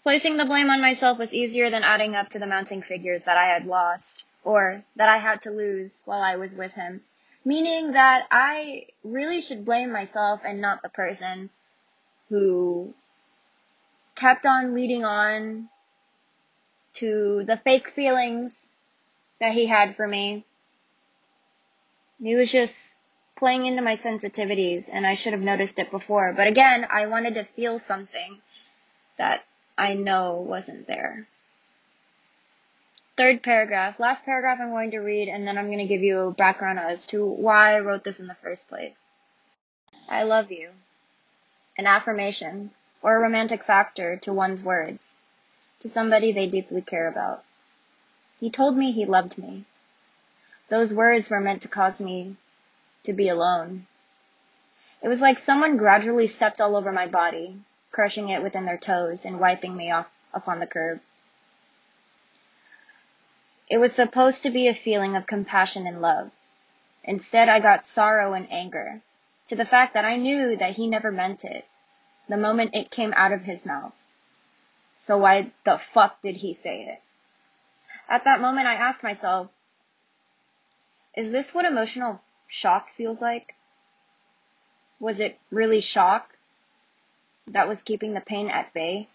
Placing 0.03 0.39
the 0.39 0.47
blame 0.47 0.71
on 0.71 0.81
myself 0.81 1.19
was 1.19 1.35
easier 1.35 1.69
than 1.69 1.83
adding 1.83 2.15
up 2.15 2.31
to 2.31 2.39
the 2.39 2.47
mounting 2.47 2.81
figures 2.81 3.25
that 3.25 3.37
I 3.37 3.49
had 3.49 3.67
lost, 3.67 4.25
or 4.45 4.83
that 4.97 5.11
I 5.11 5.19
had 5.19 5.43
to 5.43 5.51
lose 5.51 6.01
while 6.07 6.23
I 6.23 6.37
was 6.37 6.55
with 6.55 6.73
him. 6.73 7.03
Meaning 7.45 7.93
that 7.93 8.27
I 8.31 8.87
really 9.05 9.43
should 9.43 9.67
blame 9.67 9.93
myself 9.93 10.41
and 10.43 10.63
not 10.63 10.81
the 10.81 10.89
person 10.89 11.51
who 12.31 12.95
kept 14.15 14.47
on 14.47 14.75
leading 14.75 15.05
on 15.05 15.69
to 16.95 17.45
the 17.45 17.59
fake 17.59 17.91
feelings 17.91 18.73
that 19.39 19.53
he 19.53 19.67
had 19.67 19.97
for 19.97 20.09
me. 20.09 20.47
He 22.23 22.37
was 22.37 22.51
just 22.51 23.00
playing 23.41 23.65
into 23.65 23.81
my 23.81 23.95
sensitivities 23.95 24.91
and 24.93 25.07
I 25.07 25.15
should 25.15 25.33
have 25.33 25.41
noticed 25.41 25.79
it 25.79 25.91
before. 25.91 26.35
But 26.37 26.47
again, 26.47 26.87
I 26.91 27.07
wanted 27.07 27.35
to 27.35 27.45
feel 27.45 27.79
something 27.79 28.39
that 29.17 29.45
I 29.79 29.95
know 29.95 30.45
wasn't 30.47 30.87
there. 30.87 31.27
Third 33.17 33.43
paragraph, 33.43 33.99
last 33.99 34.27
paragraph 34.27 34.59
I'm 34.61 34.69
going 34.69 34.91
to 34.91 34.99
read 34.99 35.29
and 35.29 35.47
then 35.47 35.57
I'm 35.57 35.69
going 35.69 35.79
to 35.79 35.87
give 35.87 36.03
you 36.03 36.21
a 36.21 36.31
background 36.31 36.79
as 36.79 37.07
to 37.07 37.25
why 37.25 37.75
I 37.75 37.81
wrote 37.81 38.05
this 38.05 38.21
in 38.21 38.27
the 38.27 38.37
first 38.43 38.69
place. 38.69 39.03
I 40.07 40.25
love 40.25 40.53
you. 40.53 40.69
An 41.79 41.87
affirmation 41.87 42.73
or 43.01 43.17
a 43.17 43.21
romantic 43.21 43.65
factor 43.65 44.17
to 44.19 44.35
one's 44.35 44.63
words, 44.63 45.21
to 45.81 45.89
somebody 45.89 46.31
they 46.31 46.47
deeply 46.47 46.83
care 46.83 47.09
about. 47.09 47.43
He 48.39 48.51
told 48.51 48.77
me 48.77 48.93
he 48.93 49.07
loved 49.07 49.39
me. 49.39 49.65
Those 50.69 50.93
words 50.93 51.31
were 51.31 51.41
meant 51.41 51.63
to 51.63 51.69
cause 51.69 52.03
me 52.03 52.37
to 53.05 53.13
be 53.13 53.29
alone. 53.29 53.87
It 55.03 55.09
was 55.09 55.21
like 55.21 55.39
someone 55.39 55.77
gradually 55.77 56.27
stepped 56.27 56.61
all 56.61 56.77
over 56.77 56.93
my 56.93 57.07
body, 57.07 57.57
crushing 57.91 58.29
it 58.29 58.43
within 58.43 58.67
their 58.67 58.79
toes 58.79 59.25
and 59.25 59.41
wiping 59.41 59.77
me 59.77 59.91
off 59.91 60.07
upon 60.35 60.59
the 60.59 60.67
curb. 60.67 61.01
It 63.69 63.79
was 63.79 63.95
supposed 63.95 64.43
to 64.43 64.51
be 64.51 64.69
a 64.69 64.75
feeling 64.75 65.17
of 65.17 65.27
compassion 65.27 65.87
and 65.87 66.03
love. 66.03 66.31
Instead, 67.05 67.49
I 67.49 67.61
got 67.61 67.85
sorrow 67.85 68.35
and 68.35 68.51
anger 68.53 69.01
to 69.47 69.57
the 69.57 69.65
fact 69.65 69.95
that 69.95 70.05
I 70.05 70.17
knew 70.17 70.57
that 70.57 70.77
he 70.77 70.87
never 70.87 71.11
meant 71.11 71.45
it 71.45 71.67
the 72.29 72.37
moment 72.37 72.75
it 72.75 72.91
came 72.91 73.13
out 73.17 73.33
of 73.33 73.43
his 73.43 73.67
mouth. 73.67 73.93
So 74.99 75.19
why 75.19 75.53
the 75.65 75.79
fuck 75.79 76.21
did 76.21 76.37
he 76.37 76.53
say 76.53 76.83
it? 76.83 77.03
At 78.09 78.25
that 78.25 78.41
moment, 78.41 78.67
I 78.67 78.75
asked 78.75 79.03
myself, 79.03 79.49
is 81.17 81.33
this 81.33 81.55
what 81.55 81.65
emotional 81.65 82.21
shock 82.51 82.91
feels 82.91 83.23
like? 83.23 83.55
Was 84.99 85.21
it 85.21 85.39
really 85.51 85.81
shock 85.81 86.37
that 87.47 87.69
was 87.69 87.83
keeping 87.83 88.13
the 88.13 88.21
pain 88.21 88.49
at 88.49 88.75
bay? 88.75 89.09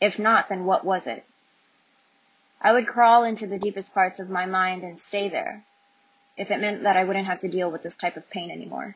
If 0.00 0.18
not, 0.18 0.48
then 0.48 0.64
what 0.64 0.84
was 0.84 1.06
it? 1.08 1.24
I 2.60 2.72
would 2.72 2.86
crawl 2.86 3.24
into 3.24 3.48
the 3.48 3.58
deepest 3.58 3.92
parts 3.92 4.20
of 4.20 4.30
my 4.30 4.46
mind 4.46 4.84
and 4.84 5.00
stay 5.00 5.28
there 5.28 5.64
if 6.36 6.50
it 6.50 6.60
meant 6.60 6.84
that 6.84 6.96
I 6.96 7.04
wouldn't 7.04 7.26
have 7.26 7.40
to 7.40 7.48
deal 7.48 7.70
with 7.70 7.82
this 7.82 7.96
type 7.96 8.16
of 8.16 8.30
pain 8.30 8.50
anymore. 8.50 8.94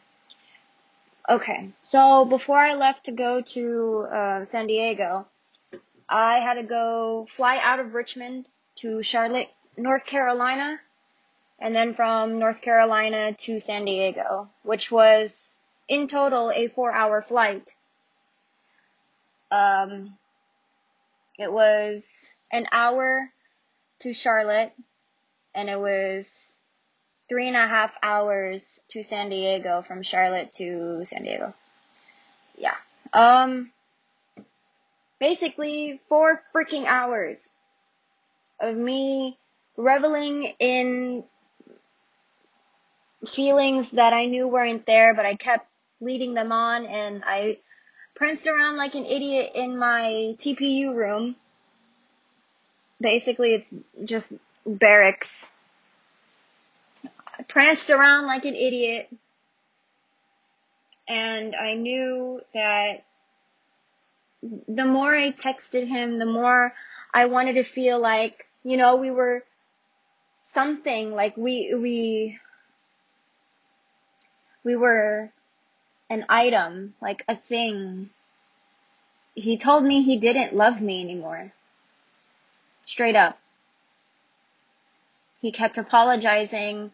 Okay, 1.28 1.70
so 1.78 2.24
before 2.24 2.58
I 2.58 2.74
left 2.74 3.06
to 3.06 3.12
go 3.12 3.40
to 3.40 4.06
uh, 4.12 4.44
San 4.44 4.68
Diego, 4.68 5.26
I 6.08 6.38
had 6.38 6.54
to 6.54 6.62
go 6.62 7.26
fly 7.28 7.58
out 7.60 7.80
of 7.80 7.94
Richmond 7.94 8.48
to 8.76 9.02
Charlotte, 9.02 9.48
North 9.76 10.06
Carolina, 10.06 10.78
and 11.58 11.74
then 11.74 11.94
from 11.94 12.38
North 12.38 12.60
Carolina 12.60 13.32
to 13.32 13.60
San 13.60 13.84
Diego, 13.84 14.48
which 14.62 14.90
was 14.90 15.60
in 15.88 16.08
total 16.08 16.50
a 16.50 16.68
four 16.68 16.92
hour 16.92 17.22
flight. 17.22 17.74
Um, 19.50 20.16
it 21.38 21.52
was 21.52 22.32
an 22.50 22.66
hour 22.72 23.30
to 24.00 24.12
Charlotte, 24.12 24.72
and 25.54 25.68
it 25.68 25.78
was 25.78 26.58
three 27.28 27.48
and 27.48 27.56
a 27.56 27.66
half 27.66 27.96
hours 28.02 28.80
to 28.88 29.02
San 29.02 29.28
Diego 29.30 29.82
from 29.82 30.02
Charlotte 30.02 30.52
to 30.54 31.04
San 31.04 31.22
Diego. 31.22 31.54
Yeah. 32.56 32.74
Um, 33.12 33.72
basically 35.18 36.00
four 36.08 36.42
freaking 36.54 36.84
hours 36.86 37.52
of 38.60 38.76
me 38.76 39.38
reveling 39.76 40.54
in 40.58 41.24
feelings 43.26 43.92
that 43.92 44.12
I 44.12 44.26
knew 44.26 44.48
weren't 44.48 44.86
there, 44.86 45.14
but 45.14 45.26
I 45.26 45.34
kept 45.34 45.66
leading 46.00 46.34
them 46.34 46.52
on 46.52 46.86
and 46.86 47.22
I 47.26 47.58
pranced 48.14 48.46
around 48.46 48.76
like 48.76 48.94
an 48.94 49.04
idiot 49.04 49.52
in 49.54 49.78
my 49.78 50.34
TPU 50.38 50.94
room. 50.94 51.36
Basically, 53.00 53.54
it's 53.54 53.72
just 54.04 54.32
barracks. 54.66 55.52
I 57.38 57.42
pranced 57.42 57.90
around 57.90 58.26
like 58.26 58.44
an 58.44 58.54
idiot 58.54 59.08
and 61.08 61.54
I 61.54 61.74
knew 61.74 62.40
that 62.54 63.04
the 64.42 64.86
more 64.86 65.14
I 65.14 65.32
texted 65.32 65.86
him, 65.86 66.18
the 66.18 66.26
more 66.26 66.72
I 67.12 67.26
wanted 67.26 67.54
to 67.54 67.64
feel 67.64 67.98
like, 67.98 68.46
you 68.64 68.76
know, 68.76 68.96
we 68.96 69.10
were 69.10 69.44
something 70.42 71.12
like 71.12 71.36
we, 71.36 71.74
we 71.74 72.38
we 74.66 74.74
were 74.74 75.30
an 76.10 76.26
item, 76.28 76.94
like 77.00 77.24
a 77.28 77.36
thing. 77.36 78.10
He 79.36 79.56
told 79.56 79.84
me 79.84 80.02
he 80.02 80.16
didn't 80.16 80.56
love 80.56 80.82
me 80.82 81.00
anymore. 81.00 81.52
Straight 82.84 83.14
up. 83.14 83.38
He 85.40 85.52
kept 85.52 85.78
apologizing, 85.78 86.90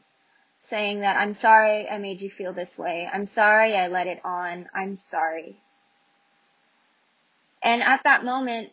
saying 0.61 1.01
that 1.01 1.17
I'm 1.17 1.33
sorry 1.33 1.89
I 1.89 1.97
made 1.97 2.21
you 2.21 2.29
feel 2.29 2.53
this 2.53 2.77
way. 2.77 3.09
I'm 3.11 3.25
sorry 3.25 3.75
I 3.75 3.89
let 3.89 4.07
it 4.07 4.21
on. 4.23 4.69
I'm 4.75 4.97
sorry. 4.97 5.57
And 7.63 7.83
at 7.83 8.05
that 8.05 8.23
moment, 8.23 8.69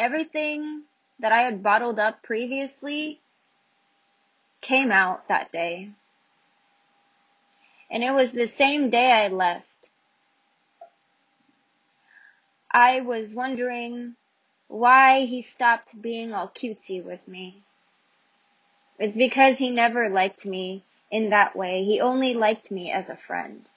everything 0.00 0.82
that 1.20 1.30
I 1.30 1.42
had 1.42 1.62
bottled 1.62 2.00
up 2.00 2.24
previously 2.24 3.20
came 4.60 4.90
out 4.90 5.28
that 5.28 5.52
day 5.52 5.92
and 7.92 8.02
it 8.02 8.10
was 8.10 8.32
the 8.32 8.46
same 8.46 8.88
day 8.88 9.12
I 9.12 9.28
left. 9.28 9.90
I 12.70 13.02
was 13.02 13.34
wondering 13.34 14.16
why 14.66 15.26
he 15.26 15.42
stopped 15.42 16.00
being 16.00 16.32
all 16.32 16.48
cutesy 16.48 17.04
with 17.04 17.28
me. 17.28 17.62
It's 18.98 19.14
because 19.14 19.58
he 19.58 19.70
never 19.70 20.08
liked 20.08 20.46
me 20.46 20.82
in 21.10 21.30
that 21.30 21.54
way. 21.54 21.84
He 21.84 22.00
only 22.00 22.32
liked 22.32 22.70
me 22.70 22.90
as 22.90 23.10
a 23.10 23.16
friend. 23.16 23.68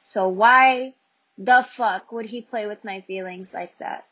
So 0.00 0.28
why 0.28 0.94
the 1.36 1.62
fuck 1.62 2.12
would 2.12 2.26
he 2.26 2.40
play 2.40 2.66
with 2.66 2.82
my 2.82 3.02
feelings 3.02 3.52
like 3.52 3.76
that? 3.78 4.06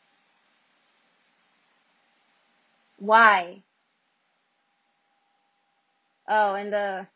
Why? 2.99 3.63
Oh, 6.27 6.53
and 6.53 6.71
the 6.71 7.07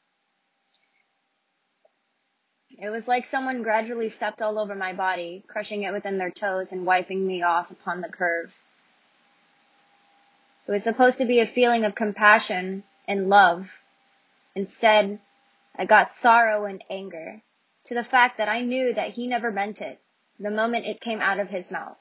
it 2.78 2.90
was 2.90 3.08
like 3.08 3.26
someone 3.26 3.64
gradually 3.64 4.10
stepped 4.10 4.42
all 4.42 4.60
over 4.60 4.76
my 4.76 4.94
body, 4.94 5.44
crushing 5.48 5.84
it 5.84 5.94
within 5.94 6.18
their 6.18 6.32
toes 6.32 6.72
and 6.72 6.86
wiping 6.86 7.26
me 7.26 7.42
off 7.42 7.72
upon 7.72 8.02
the 8.02 8.10
curve. 8.10 8.54
It 10.68 10.72
was 10.72 10.84
supposed 10.84 11.20
to 11.20 11.26
be 11.26 11.40
a 11.40 11.46
feeling 11.46 11.86
of 11.86 11.96
compassion 11.96 12.84
and 13.08 13.30
love. 13.30 13.70
Instead, 14.56 15.20
I 15.76 15.86
got 15.86 16.12
sorrow 16.12 16.66
and 16.66 16.84
anger 16.90 17.42
to 17.86 17.94
the 17.94 18.04
fact 18.04 18.40
that 18.40 18.50
I 18.50 18.62
knew 18.62 18.94
that 18.94 19.12
he 19.12 19.28
never 19.28 19.52
meant 19.52 19.82
it 19.82 20.00
the 20.40 20.50
moment 20.50 20.86
it 20.86 21.00
came 21.00 21.22
out 21.22 21.40
of 21.40 21.50
his 21.50 21.72
mouth. 21.72 21.98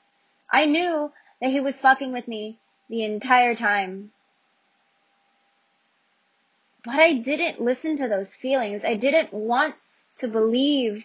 I 0.50 0.66
knew 0.66 1.12
that 1.40 1.50
he 1.50 1.60
was 1.60 1.78
fucking 1.78 2.12
with 2.12 2.26
me 2.26 2.58
the 2.88 3.04
entire 3.04 3.54
time. 3.54 4.12
But 6.84 6.96
I 6.96 7.14
didn't 7.14 7.60
listen 7.60 7.96
to 7.98 8.08
those 8.08 8.34
feelings. 8.34 8.84
I 8.84 8.94
didn't 8.94 9.32
want 9.32 9.74
to 10.16 10.28
believe 10.28 11.04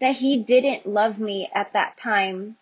that 0.00 0.16
he 0.16 0.42
didn't 0.42 0.86
love 0.86 1.18
me 1.18 1.50
at 1.54 1.72
that 1.72 1.96
time. 1.96 2.56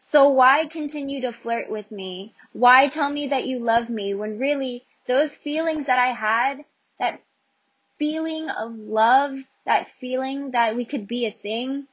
So 0.00 0.28
why 0.28 0.66
continue 0.66 1.20
to 1.22 1.32
flirt 1.32 1.70
with 1.70 1.90
me? 1.90 2.34
Why 2.52 2.88
tell 2.88 3.10
me 3.10 3.28
that 3.28 3.46
you 3.46 3.58
love 3.58 3.90
me 3.90 4.14
when 4.14 4.38
really 4.38 4.84
those 5.06 5.34
feelings 5.34 5.86
that 5.86 5.98
I 5.98 6.12
had, 6.12 6.64
that 6.98 7.20
feeling 7.98 8.48
of 8.48 8.74
love, 8.76 9.38
that 9.64 9.88
feeling 9.88 10.52
that 10.52 10.76
we 10.76 10.84
could 10.84 11.08
be 11.08 11.26
a 11.26 11.30
thing, 11.30 11.88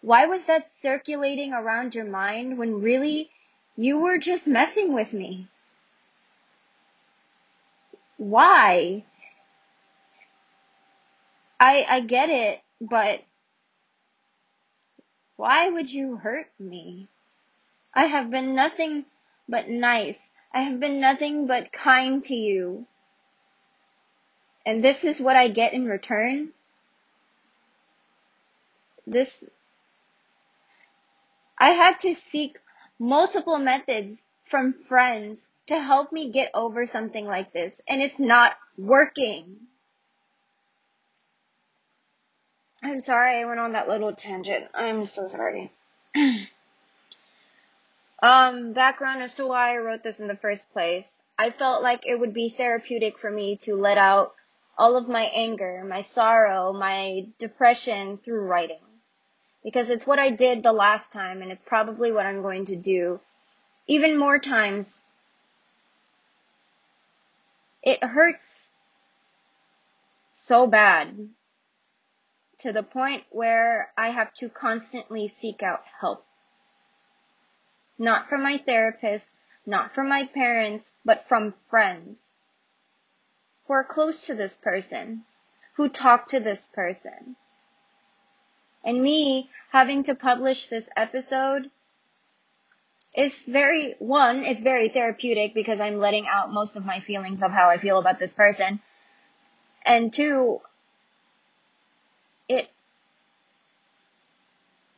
why 0.00 0.26
was 0.26 0.46
that 0.46 0.66
circulating 0.66 1.52
around 1.52 1.94
your 1.94 2.04
mind 2.04 2.58
when 2.58 2.82
really 2.82 3.30
you 3.76 3.98
were 3.98 4.18
just 4.18 4.48
messing 4.48 4.92
with 4.92 5.12
me? 5.12 5.48
Why? 8.16 9.04
I 11.60 11.84
I 11.88 12.00
get 12.00 12.30
it, 12.30 12.60
but 12.80 13.22
why 15.36 15.68
would 15.68 15.90
you 15.90 16.16
hurt 16.16 16.50
me? 16.58 17.08
I 17.94 18.06
have 18.06 18.30
been 18.30 18.54
nothing 18.54 19.06
but 19.48 19.68
nice. 19.68 20.30
I 20.52 20.62
have 20.62 20.80
been 20.80 21.00
nothing 21.00 21.46
but 21.46 21.72
kind 21.72 22.22
to 22.24 22.34
you. 22.34 22.86
And 24.66 24.82
this 24.82 25.04
is 25.04 25.20
what 25.20 25.36
I 25.36 25.48
get 25.48 25.72
in 25.72 25.86
return? 25.86 26.50
This 29.06 29.48
I 31.58 31.70
had 31.70 32.00
to 32.00 32.14
seek 32.14 32.58
multiple 32.98 33.58
methods 33.58 34.22
from 34.44 34.72
friends 34.72 35.50
to 35.66 35.80
help 35.80 36.12
me 36.12 36.30
get 36.30 36.50
over 36.54 36.86
something 36.86 37.26
like 37.26 37.52
this, 37.52 37.80
and 37.88 38.00
it's 38.00 38.20
not 38.20 38.56
working. 38.76 39.56
I'm 42.82 43.00
sorry 43.00 43.40
I 43.40 43.44
went 43.44 43.58
on 43.58 43.72
that 43.72 43.88
little 43.88 44.14
tangent. 44.14 44.66
I'm 44.72 45.06
so 45.06 45.26
sorry. 45.26 45.72
um, 48.22 48.72
background 48.72 49.22
as 49.22 49.34
to 49.34 49.46
why 49.46 49.74
I 49.74 49.78
wrote 49.78 50.02
this 50.04 50.20
in 50.20 50.28
the 50.28 50.36
first 50.36 50.72
place. 50.72 51.18
I 51.36 51.50
felt 51.50 51.82
like 51.82 52.06
it 52.06 52.18
would 52.18 52.32
be 52.32 52.48
therapeutic 52.48 53.18
for 53.18 53.30
me 53.30 53.56
to 53.62 53.74
let 53.74 53.98
out 53.98 54.34
all 54.76 54.96
of 54.96 55.08
my 55.08 55.24
anger, 55.34 55.84
my 55.88 56.02
sorrow, 56.02 56.72
my 56.72 57.26
depression 57.38 58.18
through 58.18 58.42
writing. 58.42 58.78
Because 59.64 59.90
it's 59.90 60.06
what 60.06 60.20
I 60.20 60.30
did 60.30 60.62
the 60.62 60.72
last 60.72 61.10
time 61.10 61.42
and 61.42 61.50
it's 61.50 61.62
probably 61.62 62.12
what 62.12 62.26
I'm 62.26 62.42
going 62.42 62.66
to 62.66 62.76
do 62.76 63.18
even 63.88 64.16
more 64.16 64.38
times. 64.38 65.04
It 67.82 68.02
hurts 68.04 68.70
so 70.36 70.68
bad 70.68 71.28
to 72.58 72.72
the 72.72 72.82
point 72.82 73.24
where 73.30 73.92
I 73.96 74.10
have 74.10 74.34
to 74.34 74.48
constantly 74.48 75.28
seek 75.28 75.62
out 75.62 75.82
help. 76.00 76.24
Not 77.98 78.28
from 78.28 78.42
my 78.42 78.58
therapist, 78.58 79.32
not 79.64 79.94
from 79.94 80.08
my 80.08 80.26
parents, 80.26 80.90
but 81.04 81.26
from 81.28 81.54
friends 81.70 82.32
who 83.66 83.74
are 83.74 83.84
close 83.84 84.26
to 84.26 84.34
this 84.34 84.56
person, 84.56 85.24
who 85.76 85.88
talk 85.88 86.28
to 86.28 86.40
this 86.40 86.66
person. 86.66 87.36
And 88.82 89.02
me 89.02 89.50
having 89.70 90.04
to 90.04 90.14
publish 90.14 90.68
this 90.68 90.88
episode 90.96 91.70
is 93.14 93.44
very, 93.44 93.94
one, 93.98 94.44
it's 94.44 94.62
very 94.62 94.88
therapeutic 94.88 95.52
because 95.54 95.80
I'm 95.80 95.98
letting 95.98 96.26
out 96.26 96.52
most 96.52 96.76
of 96.76 96.84
my 96.84 97.00
feelings 97.00 97.42
of 97.42 97.50
how 97.50 97.68
I 97.68 97.76
feel 97.76 97.98
about 97.98 98.18
this 98.18 98.32
person. 98.32 98.80
And 99.84 100.12
two, 100.12 100.60
it 102.48 102.68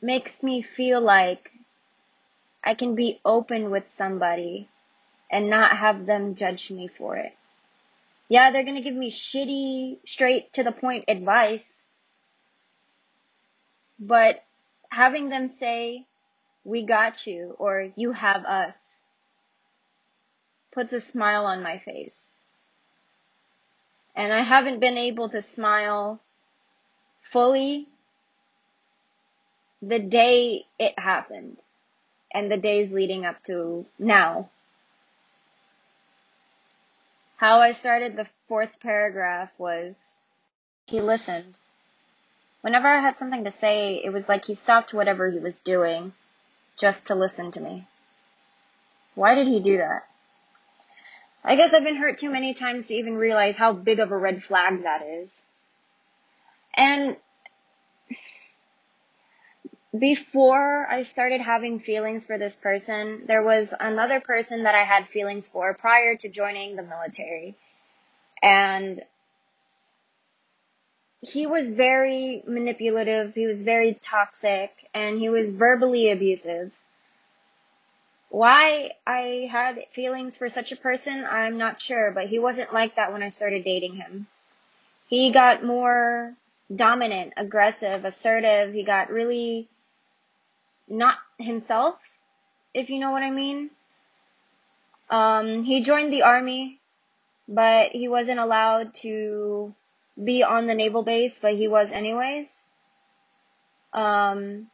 makes 0.01 0.43
me 0.43 0.63
feel 0.63 1.01
like 1.01 1.51
I 2.63 2.75
can 2.75 2.95
be 2.95 3.21
open 3.25 3.71
with 3.71 3.91
somebody 3.91 4.69
and 5.31 5.51
not 5.51 5.77
have 5.77 6.07
them 6.07 6.35
judge 6.35 6.71
me 6.71 6.89
for 6.89 7.17
it. 7.17 7.33
Yeah, 8.29 8.51
they're 8.51 8.65
gonna 8.65 8.83
give 8.83 8.95
me 8.95 9.11
shitty, 9.11 9.99
straight 10.07 10.53
to 10.55 10.63
the 10.63 10.73
point 10.73 11.05
advice, 11.09 11.89
but 13.99 14.43
having 14.89 15.29
them 15.29 15.49
say, 15.49 16.07
we 16.65 16.85
got 16.85 17.27
you, 17.27 17.57
or 17.59 17.91
you 17.97 18.13
have 18.13 18.45
us, 18.45 19.05
puts 20.73 20.93
a 20.93 21.01
smile 21.01 21.47
on 21.47 21.63
my 21.63 21.79
face. 21.79 22.33
And 24.15 24.33
I 24.33 24.43
haven't 24.43 24.81
been 24.81 24.99
able 24.99 25.29
to 25.31 25.43
smile 25.43 26.21
fully 27.31 27.87
the 29.83 29.99
day 29.99 30.67
it 30.79 30.99
happened 30.99 31.57
and 32.33 32.51
the 32.51 32.57
days 32.57 32.93
leading 32.93 33.25
up 33.25 33.43
to 33.45 33.87
now. 33.99 34.49
How 37.37 37.61
I 37.61 37.73
started 37.73 38.17
the 38.17 38.29
fourth 38.49 38.81
paragraph 38.81 39.51
was 39.59 40.23
he 40.87 41.01
listened. 41.01 41.57
Whenever 42.61 42.89
I 42.89 43.01
had 43.01 43.17
something 43.17 43.45
to 43.45 43.51
say, 43.51 44.03
it 44.05 44.13
was 44.13 44.29
like 44.29 44.45
he 44.45 44.55
stopped 44.55 44.93
whatever 44.93 45.31
he 45.31 45.39
was 45.39 45.57
doing 45.57 46.13
just 46.77 47.07
to 47.07 47.15
listen 47.15 47.51
to 47.53 47.61
me. 47.61 47.87
Why 49.15 49.35
did 49.35 49.49
he 49.49 49.61
do 49.61 49.79
that? 49.79 50.07
I 51.43 51.57
guess 51.57 51.73
I've 51.73 51.85
been 51.85 51.97
hurt 51.97 52.19
too 52.19 52.31
many 52.31 52.53
times 52.53 52.89
to 52.89 52.95
even 52.95 53.17
realize 53.17 53.57
how 53.57 53.73
big 53.73 53.99
of 53.99 54.13
a 54.13 54.17
red 54.17 54.43
flag 54.45 54.83
that 54.83 55.01
is. 55.03 55.47
And 56.75 57.17
before 59.99 60.87
I 60.89 61.03
started 61.03 61.41
having 61.41 61.81
feelings 61.81 62.25
for 62.25 62.39
this 62.39 62.55
person, 62.55 63.23
there 63.27 63.43
was 63.43 63.75
another 63.79 64.21
person 64.21 64.63
that 64.63 64.75
I 64.75 64.85
had 64.85 65.09
feelings 65.09 65.49
for 65.49 65.75
prior 65.75 66.17
to 66.17 66.29
joining 66.29 66.77
the 66.77 66.83
military. 66.83 67.57
And 68.43 69.03
he 71.23 71.47
was 71.47 71.71
very 71.71 72.43
manipulative, 72.47 73.35
he 73.35 73.47
was 73.47 73.63
very 73.63 73.95
toxic, 73.95 74.71
and 74.95 75.19
he 75.19 75.29
was 75.29 75.51
verbally 75.51 76.11
abusive. 76.11 76.73
Why 78.31 78.93
I 79.07 79.49
had 79.51 79.87
feelings 79.91 80.37
for 80.37 80.49
such 80.49 80.71
a 80.71 80.77
person, 80.77 81.27
I'm 81.29 81.59
not 81.59 81.83
sure, 81.83 82.13
but 82.13 82.27
he 82.27 82.39
wasn't 82.39 82.73
like 82.73 82.95
that 82.95 83.13
when 83.13 83.25
I 83.25 83.29
started 83.29 83.65
dating 83.65 83.97
him. 83.97 84.29
He 85.09 85.33
got 85.33 85.65
more 85.65 86.37
dominant, 86.75 87.33
aggressive, 87.37 88.05
assertive. 88.05 88.73
He 88.73 88.83
got 88.83 89.11
really 89.11 89.69
not 90.89 91.17
himself, 91.39 91.97
if 92.75 92.91
you 92.91 92.99
know 92.99 93.11
what 93.11 93.23
I 93.23 93.31
mean. 93.31 93.71
Um, 95.09 95.65
he 95.65 95.83
joined 95.83 96.13
the 96.13 96.23
army, 96.23 96.79
but 97.49 97.91
he 97.91 98.09
wasn't 98.09 98.39
allowed 98.39 98.95
to 98.95 99.75
be 100.23 100.43
on 100.43 100.67
the 100.67 100.75
naval 100.75 101.03
base, 101.03 101.39
but 101.39 101.55
he 101.55 101.67
was 101.67 101.91
anyways. 101.91 102.63
Um, 103.93 104.69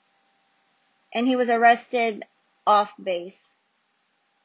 and 1.15 1.27
he 1.27 1.37
was 1.37 1.49
arrested 1.49 2.25
off 2.67 2.93
base 3.03 3.57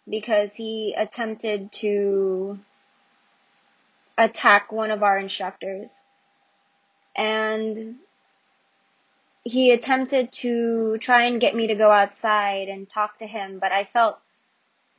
because 0.08 0.54
he 0.54 0.94
attempted 0.98 1.72
to 1.72 2.60
attack 4.18 4.72
one 4.72 4.92
of 4.92 5.04
our 5.04 5.18
instructors. 5.18 5.94
And 7.16 7.98
he 9.44 9.72
attempted 9.72 10.32
to 10.32 10.98
try 11.00 11.24
and 11.24 11.42
get 11.42 11.56
me 11.56 11.68
to 11.68 11.76
go 11.76 11.92
outside 11.92 12.70
and 12.70 12.90
talk 12.90 13.20
to 13.20 13.28
him, 13.28 13.60
but 13.60 13.72
I 13.72 13.86
felt 13.86 14.20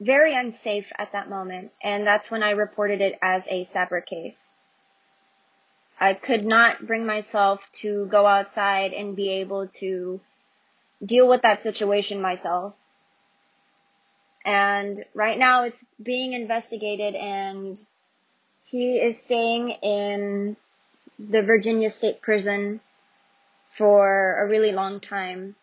very 0.01 0.35
unsafe 0.35 0.93
at 0.99 1.13
that 1.13 1.29
moment, 1.29 1.71
and 1.83 2.07
that's 2.07 2.31
when 2.31 2.43
I 2.43 2.51
reported 2.53 3.01
it 3.01 3.19
as 3.23 3.47
a 3.49 3.63
separate 3.63 4.07
case. 4.07 4.53
I 6.01 6.15
could 6.15 6.45
not 6.45 6.85
bring 6.85 7.07
myself 7.07 7.71
to 7.75 8.07
go 8.07 8.27
outside 8.27 8.93
and 8.93 9.15
be 9.15 9.31
able 9.31 9.69
to 9.79 10.21
deal 11.05 11.29
with 11.29 11.43
that 11.43 11.63
situation 11.63 12.21
myself. 12.21 12.75
And 14.45 15.05
right 15.15 15.39
now 15.39 15.63
it's 15.65 15.85
being 16.03 16.33
investigated 16.33 17.15
and 17.15 17.79
he 18.67 18.99
is 18.99 19.21
staying 19.21 19.71
in 19.71 20.57
the 21.31 21.43
Virginia 21.43 21.91
State 21.91 22.21
Prison 22.21 22.81
for 23.71 24.37
a 24.39 24.49
really 24.49 24.73
long 24.73 25.01
time. 25.01 25.57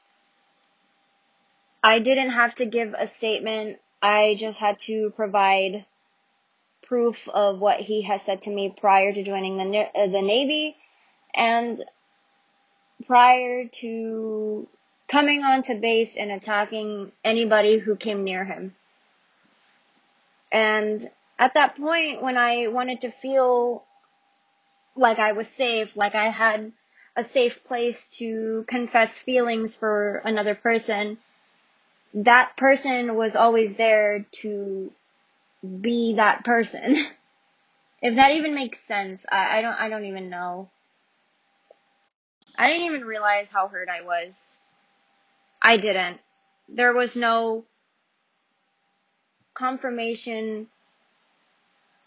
I 1.84 2.00
didn't 2.00 2.32
have 2.32 2.56
to 2.56 2.66
give 2.66 2.94
a 2.98 3.08
statement. 3.08 3.80
I 4.02 4.36
just 4.40 4.60
had 4.60 4.80
to 4.80 5.12
provide 5.16 5.86
proof 6.84 7.28
of 7.30 7.60
what 7.60 7.80
he 7.80 8.02
has 8.04 8.24
said 8.24 8.42
to 8.44 8.50
me 8.50 8.74
prior 8.76 9.14
to 9.14 9.24
joining 9.24 9.58
the 9.58 9.80
uh, 9.80 10.08
the 10.08 10.22
Navy 10.22 10.76
and 11.34 11.84
prior 13.06 13.68
to 13.68 14.68
coming 15.08 15.44
onto 15.44 15.80
base 15.80 16.18
and 16.18 16.32
attacking 16.32 17.12
anybody 17.24 17.78
who 17.78 17.96
came 17.96 18.24
near 18.24 18.44
him. 18.44 18.76
And 20.52 21.10
at 21.38 21.54
that 21.54 21.78
point, 21.78 22.22
when 22.22 22.38
I 22.38 22.68
wanted 22.68 23.02
to 23.02 23.12
feel 23.12 23.84
like 25.00 25.18
I 25.18 25.32
was 25.32 25.48
safe, 25.48 25.96
like 25.96 26.14
I 26.14 26.30
had 26.30 26.72
a 27.16 27.24
safe 27.24 27.64
place 27.64 28.08
to 28.18 28.66
confess 28.68 29.18
feelings 29.18 29.76
for 29.76 30.22
another 30.26 30.56
person, 30.56 31.18
that 32.14 32.58
person 32.58 33.16
was 33.16 33.36
always 33.36 33.76
there 33.76 34.26
to 34.32 34.92
be 35.82 36.16
that 36.16 36.44
person. 36.44 36.98
if 38.02 38.16
that 38.16 38.32
even 38.32 38.54
makes 38.54 38.80
sense, 38.80 39.26
I, 39.32 39.60
I 39.60 39.62
don't 39.62 39.76
I 39.76 39.90
don't 39.90 40.06
even 40.06 40.30
know. 40.30 40.70
I 42.58 42.68
didn't 42.68 42.88
even 42.88 43.06
realize 43.06 43.50
how 43.50 43.68
hurt 43.68 43.90
I 43.90 44.02
was. 44.02 44.60
I 45.62 45.78
didn't. 45.78 46.20
There 46.68 46.94
was 46.94 47.16
no 47.16 47.66
confirmation 49.54 50.68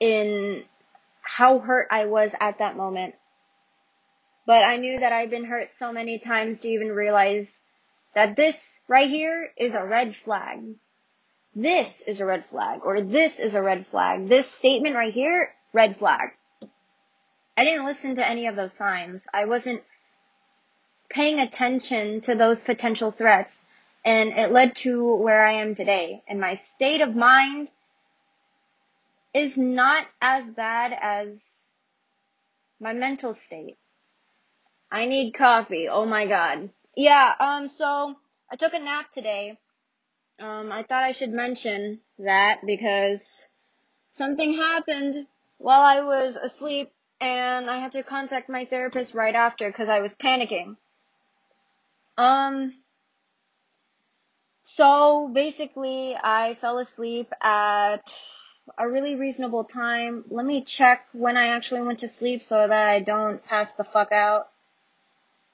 in 0.00 0.64
how 1.36 1.60
hurt 1.60 1.88
I 1.90 2.04
was 2.04 2.34
at 2.38 2.58
that 2.58 2.76
moment. 2.76 3.14
But 4.44 4.64
I 4.64 4.76
knew 4.76 5.00
that 5.00 5.12
I'd 5.12 5.30
been 5.30 5.46
hurt 5.46 5.72
so 5.72 5.90
many 5.90 6.18
times 6.18 6.60
to 6.60 6.68
even 6.68 6.88
realize 6.88 7.60
that 8.14 8.36
this 8.36 8.80
right 8.86 9.08
here 9.08 9.50
is 9.56 9.74
a 9.74 9.84
red 9.84 10.14
flag. 10.14 10.74
This 11.54 12.02
is 12.02 12.20
a 12.20 12.26
red 12.26 12.44
flag, 12.44 12.80
or 12.84 13.00
this 13.00 13.40
is 13.40 13.54
a 13.54 13.62
red 13.62 13.86
flag. 13.86 14.28
This 14.28 14.46
statement 14.46 14.94
right 14.94 15.12
here, 15.12 15.54
red 15.72 15.96
flag. 15.96 16.32
I 17.56 17.64
didn't 17.64 17.86
listen 17.86 18.16
to 18.16 18.28
any 18.28 18.46
of 18.46 18.56
those 18.56 18.74
signs. 18.74 19.26
I 19.32 19.46
wasn't 19.46 19.82
paying 21.08 21.38
attention 21.38 22.20
to 22.22 22.34
those 22.34 22.62
potential 22.62 23.10
threats, 23.10 23.64
and 24.04 24.32
it 24.32 24.52
led 24.52 24.76
to 24.76 25.14
where 25.14 25.46
I 25.46 25.52
am 25.52 25.74
today. 25.74 26.24
And 26.28 26.40
my 26.40 26.54
state 26.54 27.00
of 27.00 27.16
mind 27.16 27.70
is 29.34 29.56
not 29.56 30.06
as 30.20 30.50
bad 30.50 30.96
as 31.00 31.74
my 32.80 32.92
mental 32.92 33.32
state. 33.32 33.78
I 34.90 35.06
need 35.06 35.32
coffee. 35.32 35.88
Oh 35.88 36.04
my 36.04 36.26
god. 36.26 36.70
Yeah, 36.94 37.32
um, 37.40 37.68
so 37.68 38.14
I 38.50 38.56
took 38.56 38.74
a 38.74 38.78
nap 38.78 39.10
today. 39.10 39.58
Um, 40.38 40.70
I 40.70 40.82
thought 40.82 41.02
I 41.02 41.12
should 41.12 41.32
mention 41.32 42.00
that 42.18 42.60
because 42.66 43.48
something 44.10 44.54
happened 44.54 45.26
while 45.58 45.82
I 45.82 46.00
was 46.00 46.36
asleep 46.36 46.92
and 47.20 47.70
I 47.70 47.78
had 47.78 47.92
to 47.92 48.02
contact 48.02 48.48
my 48.48 48.64
therapist 48.64 49.14
right 49.14 49.34
after 49.34 49.68
because 49.68 49.88
I 49.88 50.00
was 50.00 50.14
panicking. 50.14 50.76
Um, 52.18 52.74
so 54.60 55.30
basically 55.32 56.16
I 56.16 56.58
fell 56.60 56.78
asleep 56.78 57.32
at 57.40 58.02
a 58.78 58.88
really 58.88 59.16
reasonable 59.16 59.64
time. 59.64 60.24
Let 60.30 60.46
me 60.46 60.62
check 60.62 61.06
when 61.12 61.36
I 61.36 61.48
actually 61.48 61.82
went 61.82 62.00
to 62.00 62.08
sleep 62.08 62.42
so 62.42 62.66
that 62.66 62.88
I 62.88 63.00
don't 63.00 63.44
pass 63.44 63.72
the 63.72 63.84
fuck 63.84 64.12
out. 64.12 64.48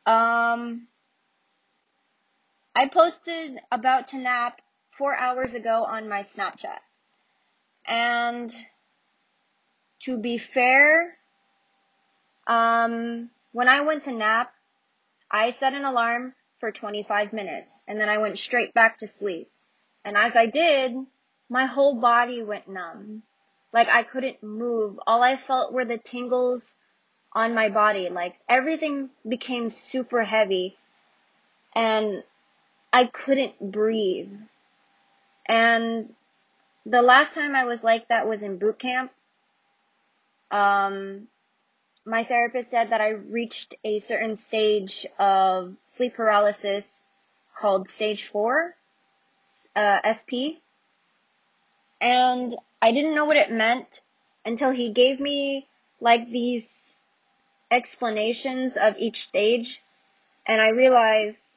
Um, 0.06 0.88
I 2.74 2.86
posted 2.86 3.58
about 3.72 4.08
to 4.08 4.18
nap 4.18 4.60
four 4.90 5.14
hours 5.14 5.54
ago 5.54 5.84
on 5.84 6.08
my 6.08 6.22
Snapchat. 6.22 6.78
And 7.86 8.54
to 10.00 10.18
be 10.18 10.38
fair, 10.38 11.16
um, 12.46 13.30
when 13.52 13.68
I 13.68 13.80
went 13.80 14.04
to 14.04 14.12
nap, 14.12 14.52
I 15.30 15.50
set 15.50 15.74
an 15.74 15.84
alarm 15.84 16.34
for 16.60 16.72
25 16.72 17.32
minutes 17.32 17.78
and 17.86 18.00
then 18.00 18.08
I 18.08 18.18
went 18.18 18.38
straight 18.38 18.74
back 18.74 18.98
to 18.98 19.06
sleep. 19.06 19.50
And 20.04 20.16
as 20.16 20.36
I 20.36 20.46
did, 20.46 20.94
my 21.48 21.66
whole 21.66 21.94
body 21.94 22.42
went 22.42 22.68
numb. 22.68 23.22
Like 23.72 23.88
I 23.88 24.02
couldn't 24.02 24.42
move. 24.42 24.98
All 25.06 25.22
I 25.22 25.36
felt 25.36 25.72
were 25.72 25.84
the 25.84 25.98
tingles 25.98 26.76
on 27.32 27.54
my 27.54 27.68
body. 27.68 28.08
Like 28.08 28.38
everything 28.48 29.10
became 29.26 29.68
super 29.68 30.24
heavy 30.24 30.76
and 31.74 32.22
I 32.92 33.06
couldn't 33.06 33.58
breathe. 33.60 34.32
And 35.46 36.14
the 36.86 37.02
last 37.02 37.34
time 37.34 37.54
I 37.54 37.64
was 37.64 37.84
like 37.84 38.08
that 38.08 38.28
was 38.28 38.42
in 38.42 38.58
boot 38.58 38.78
camp. 38.78 39.12
Um, 40.50 41.28
my 42.06 42.24
therapist 42.24 42.70
said 42.70 42.90
that 42.90 43.02
I 43.02 43.10
reached 43.10 43.74
a 43.84 43.98
certain 43.98 44.34
stage 44.34 45.06
of 45.18 45.74
sleep 45.86 46.14
paralysis 46.14 47.06
called 47.54 47.88
stage 47.88 48.24
four, 48.24 48.74
uh, 49.76 50.00
SP. 50.08 50.64
And 52.00 52.54
I 52.80 52.92
didn't 52.92 53.14
know 53.14 53.24
what 53.24 53.36
it 53.36 53.50
meant 53.50 54.00
until 54.44 54.70
he 54.70 54.90
gave 54.90 55.20
me 55.20 55.66
like 56.00 56.30
these 56.30 56.96
explanations 57.70 58.76
of 58.76 58.96
each 58.98 59.24
stage. 59.24 59.82
And 60.46 60.60
I 60.60 60.68
realized 60.68 61.48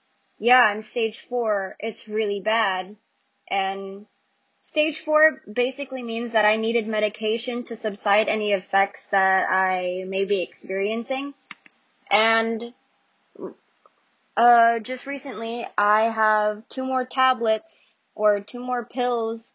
yeah, 0.41 0.59
I'm 0.59 0.81
stage 0.81 1.19
four. 1.19 1.75
It's 1.79 2.07
really 2.07 2.39
bad. 2.39 2.95
And 3.47 4.07
stage 4.63 5.03
four 5.05 5.43
basically 5.51 6.01
means 6.01 6.31
that 6.31 6.45
I 6.45 6.55
needed 6.55 6.87
medication 6.87 7.63
to 7.65 7.75
subside 7.75 8.27
any 8.27 8.51
effects 8.51 9.05
that 9.11 9.47
I 9.47 10.03
may 10.07 10.25
be 10.25 10.41
experiencing. 10.41 11.35
And 12.09 12.73
uh, 14.35 14.79
just 14.79 15.05
recently, 15.05 15.67
I 15.77 16.09
have 16.09 16.67
two 16.69 16.85
more 16.85 17.05
tablets 17.05 17.95
or 18.15 18.39
two 18.39 18.61
more 18.61 18.83
pills 18.83 19.53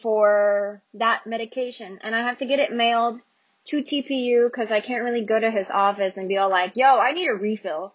for 0.00 0.82
that 0.94 1.26
medication. 1.26 1.98
And 2.02 2.14
I 2.14 2.20
have 2.20 2.38
to 2.38 2.46
get 2.46 2.58
it 2.58 2.72
mailed 2.72 3.20
to 3.64 3.82
TPU 3.82 4.46
because 4.46 4.72
I 4.72 4.80
can't 4.80 5.04
really 5.04 5.24
go 5.24 5.38
to 5.38 5.50
his 5.50 5.70
office 5.70 6.16
and 6.16 6.28
be 6.28 6.38
all 6.38 6.50
like, 6.50 6.76
yo, 6.76 6.98
I 6.98 7.12
need 7.12 7.28
a 7.28 7.34
refill. 7.34 7.94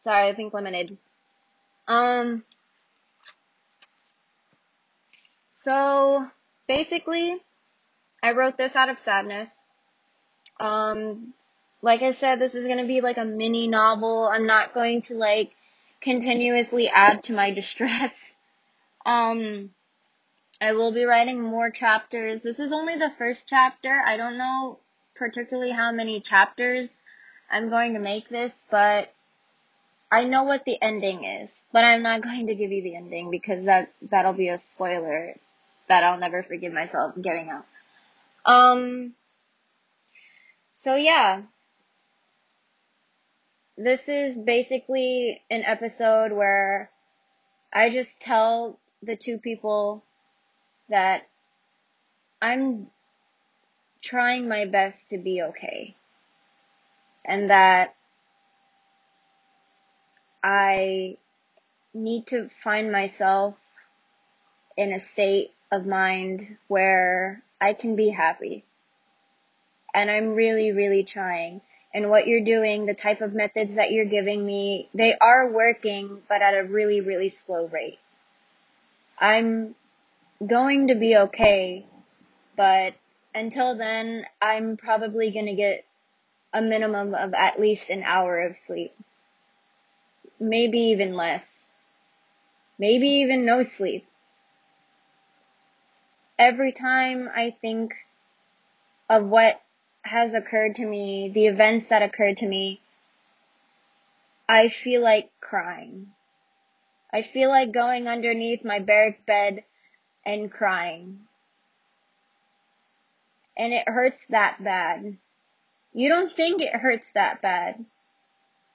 Sorry, 0.00 0.28
I 0.28 0.34
think 0.34 0.54
lemonade. 0.54 0.96
Um, 1.88 2.44
so 5.50 6.26
basically, 6.68 7.42
I 8.22 8.32
wrote 8.32 8.56
this 8.56 8.76
out 8.76 8.88
of 8.88 9.00
sadness. 9.00 9.64
Um, 10.60 11.34
like 11.82 12.02
I 12.02 12.12
said, 12.12 12.38
this 12.38 12.54
is 12.54 12.68
gonna 12.68 12.86
be 12.86 13.00
like 13.00 13.18
a 13.18 13.24
mini 13.24 13.66
novel. 13.66 14.28
I'm 14.30 14.46
not 14.46 14.74
going 14.74 15.00
to 15.02 15.14
like 15.14 15.50
continuously 16.00 16.88
add 16.88 17.24
to 17.24 17.32
my 17.32 17.50
distress. 17.52 18.34
Um, 19.04 19.70
I 20.60 20.72
will 20.72 20.90
be 20.90 21.04
writing 21.04 21.40
more 21.40 21.70
chapters. 21.70 22.40
This 22.40 22.58
is 22.58 22.72
only 22.72 22.96
the 22.96 23.08
first 23.08 23.46
chapter. 23.46 24.02
I 24.04 24.16
don't 24.16 24.36
know 24.36 24.80
particularly 25.14 25.70
how 25.70 25.92
many 25.92 26.20
chapters 26.20 27.00
I'm 27.50 27.68
going 27.68 27.94
to 27.94 28.00
make 28.00 28.28
this, 28.28 28.66
but 28.68 29.12
I 30.10 30.24
know 30.24 30.44
what 30.44 30.64
the 30.64 30.80
ending 30.80 31.24
is, 31.24 31.56
but 31.72 31.84
I'm 31.84 32.02
not 32.02 32.22
going 32.22 32.46
to 32.46 32.54
give 32.54 32.72
you 32.72 32.82
the 32.82 32.96
ending 32.96 33.30
because 33.30 33.64
that 33.64 33.92
that'll 34.02 34.32
be 34.32 34.48
a 34.48 34.58
spoiler 34.58 35.34
that 35.88 36.04
I'll 36.04 36.18
never 36.18 36.42
forgive 36.42 36.72
myself 36.72 37.14
giving 37.20 37.50
out. 37.50 37.66
Um 38.44 39.14
so 40.74 40.96
yeah. 40.96 41.42
This 43.78 44.08
is 44.08 44.38
basically 44.38 45.42
an 45.50 45.62
episode 45.62 46.32
where 46.32 46.90
I 47.70 47.90
just 47.90 48.20
tell 48.22 48.78
the 49.02 49.16
two 49.16 49.36
people 49.36 50.02
that 50.88 51.28
I'm 52.40 52.86
trying 54.00 54.48
my 54.48 54.64
best 54.64 55.10
to 55.10 55.18
be 55.18 55.42
okay. 55.42 55.94
And 57.22 57.50
that 57.50 57.94
I 60.42 61.18
need 61.92 62.28
to 62.28 62.48
find 62.48 62.90
myself 62.90 63.56
in 64.76 64.92
a 64.92 64.98
state 64.98 65.50
of 65.70 65.84
mind 65.84 66.56
where 66.68 67.42
I 67.60 67.74
can 67.74 67.96
be 67.96 68.08
happy. 68.08 68.64
And 69.92 70.10
I'm 70.10 70.34
really, 70.34 70.72
really 70.72 71.04
trying. 71.04 71.60
And 71.96 72.10
what 72.10 72.26
you're 72.26 72.44
doing, 72.44 72.84
the 72.84 72.92
type 72.92 73.22
of 73.22 73.32
methods 73.32 73.76
that 73.76 73.90
you're 73.90 74.04
giving 74.04 74.44
me, 74.44 74.86
they 74.92 75.16
are 75.18 75.50
working, 75.50 76.20
but 76.28 76.42
at 76.42 76.52
a 76.52 76.62
really, 76.62 77.00
really 77.00 77.30
slow 77.30 77.68
rate. 77.68 77.98
I'm 79.18 79.74
going 80.46 80.88
to 80.88 80.94
be 80.94 81.16
okay, 81.16 81.86
but 82.54 82.92
until 83.34 83.78
then, 83.78 84.26
I'm 84.42 84.76
probably 84.76 85.30
going 85.30 85.46
to 85.46 85.54
get 85.54 85.86
a 86.52 86.60
minimum 86.60 87.14
of 87.14 87.32
at 87.32 87.58
least 87.58 87.88
an 87.88 88.02
hour 88.02 88.42
of 88.42 88.58
sleep. 88.58 88.94
Maybe 90.38 90.90
even 90.90 91.14
less. 91.14 91.70
Maybe 92.78 93.08
even 93.22 93.46
no 93.46 93.62
sleep. 93.62 94.04
Every 96.38 96.72
time 96.72 97.30
I 97.34 97.56
think 97.62 97.94
of 99.08 99.24
what 99.24 99.62
has 100.06 100.34
occurred 100.34 100.76
to 100.76 100.86
me, 100.86 101.28
the 101.28 101.46
events 101.46 101.86
that 101.86 102.02
occurred 102.02 102.38
to 102.38 102.46
me, 102.46 102.80
I 104.48 104.68
feel 104.68 105.02
like 105.02 105.30
crying. 105.40 106.08
I 107.12 107.22
feel 107.22 107.48
like 107.48 107.72
going 107.72 108.08
underneath 108.08 108.64
my 108.64 108.78
barrack 108.78 109.24
bed 109.26 109.64
and 110.24 110.50
crying. 110.50 111.20
And 113.56 113.72
it 113.72 113.88
hurts 113.88 114.26
that 114.26 114.62
bad. 114.62 115.16
You 115.94 116.08
don't 116.08 116.36
think 116.36 116.60
it 116.60 116.74
hurts 116.74 117.12
that 117.12 117.40
bad, 117.40 117.84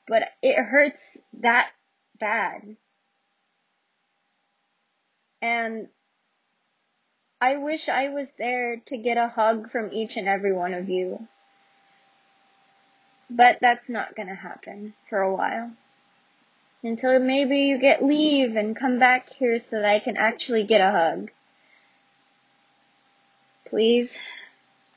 but 0.08 0.24
it 0.42 0.56
hurts 0.56 1.20
that 1.40 1.70
bad. 2.20 2.76
And 5.42 5.88
I 7.42 7.58
wish 7.58 7.90
I 7.90 8.10
was 8.10 8.32
there 8.34 8.78
to 8.86 8.98
get 8.98 9.18
a 9.18 9.28
hug 9.28 9.72
from 9.72 9.90
each 9.92 10.16
and 10.16 10.28
every 10.28 10.54
one 10.54 10.76
of 10.76 10.90
you. 10.90 11.28
But 13.32 13.58
that's 13.60 13.90
not 13.90 14.16
gonna 14.16 14.36
happen 14.36 14.94
for 15.10 15.20
a 15.20 15.34
while. 15.34 15.72
Until 16.84 17.18
maybe 17.20 17.62
you 17.62 17.80
get 17.80 18.06
leave 18.06 18.56
and 18.56 18.76
come 18.76 19.00
back 19.00 19.30
here 19.30 19.58
so 19.58 19.78
that 19.78 19.86
I 19.86 20.00
can 20.00 20.18
actually 20.18 20.66
get 20.66 20.82
a 20.82 20.92
hug. 20.92 21.32
Please 23.66 24.20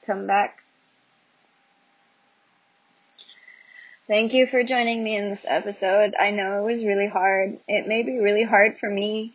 come 0.05 0.27
back. 0.27 0.59
Thank 4.07 4.35
you 4.35 4.47
for 4.47 4.63
joining 4.63 5.03
me 5.03 5.17
in 5.17 5.31
this 5.31 5.47
episode. 5.49 6.15
I 6.19 6.31
know 6.31 6.59
it 6.59 6.73
was 6.73 6.85
really 6.85 7.07
hard. 7.07 7.59
It 7.67 7.89
may 7.89 8.03
be 8.03 8.19
really 8.19 8.43
hard 8.43 8.77
for 8.77 8.91
me. 8.91 9.33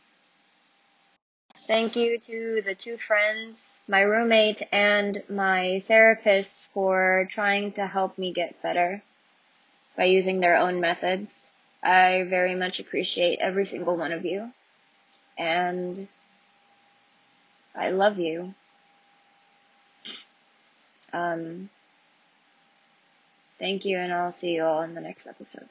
Thank 1.70 1.96
you 1.96 2.18
to 2.18 2.64
the 2.66 2.74
two 2.74 2.98
friends, 2.98 3.80
my 3.88 4.02
roommate 4.02 4.64
and 4.72 5.22
my 5.30 5.84
therapist 5.86 6.68
for 6.74 7.28
trying 7.30 7.74
to 7.74 7.86
help 7.86 8.18
me 8.18 8.34
get 8.34 8.60
better 8.64 9.04
by 9.96 10.06
using 10.06 10.40
their 10.40 10.58
own 10.58 10.82
methods. 10.82 11.54
I 11.84 12.24
very 12.24 12.56
much 12.56 12.80
appreciate 12.80 13.38
every 13.40 13.68
single 13.68 13.96
one 13.96 14.12
of 14.12 14.26
you. 14.26 14.52
And 15.38 16.08
I 17.76 17.92
love 17.92 18.18
you. 18.18 18.56
Um, 21.14 21.70
Thank 23.60 23.86
you, 23.86 24.00
and 24.00 24.12
I'll 24.12 24.32
see 24.32 24.56
you 24.56 24.64
all 24.64 24.82
in 24.82 24.96
the 24.96 25.02
next 25.02 25.28
episode. 25.28 25.70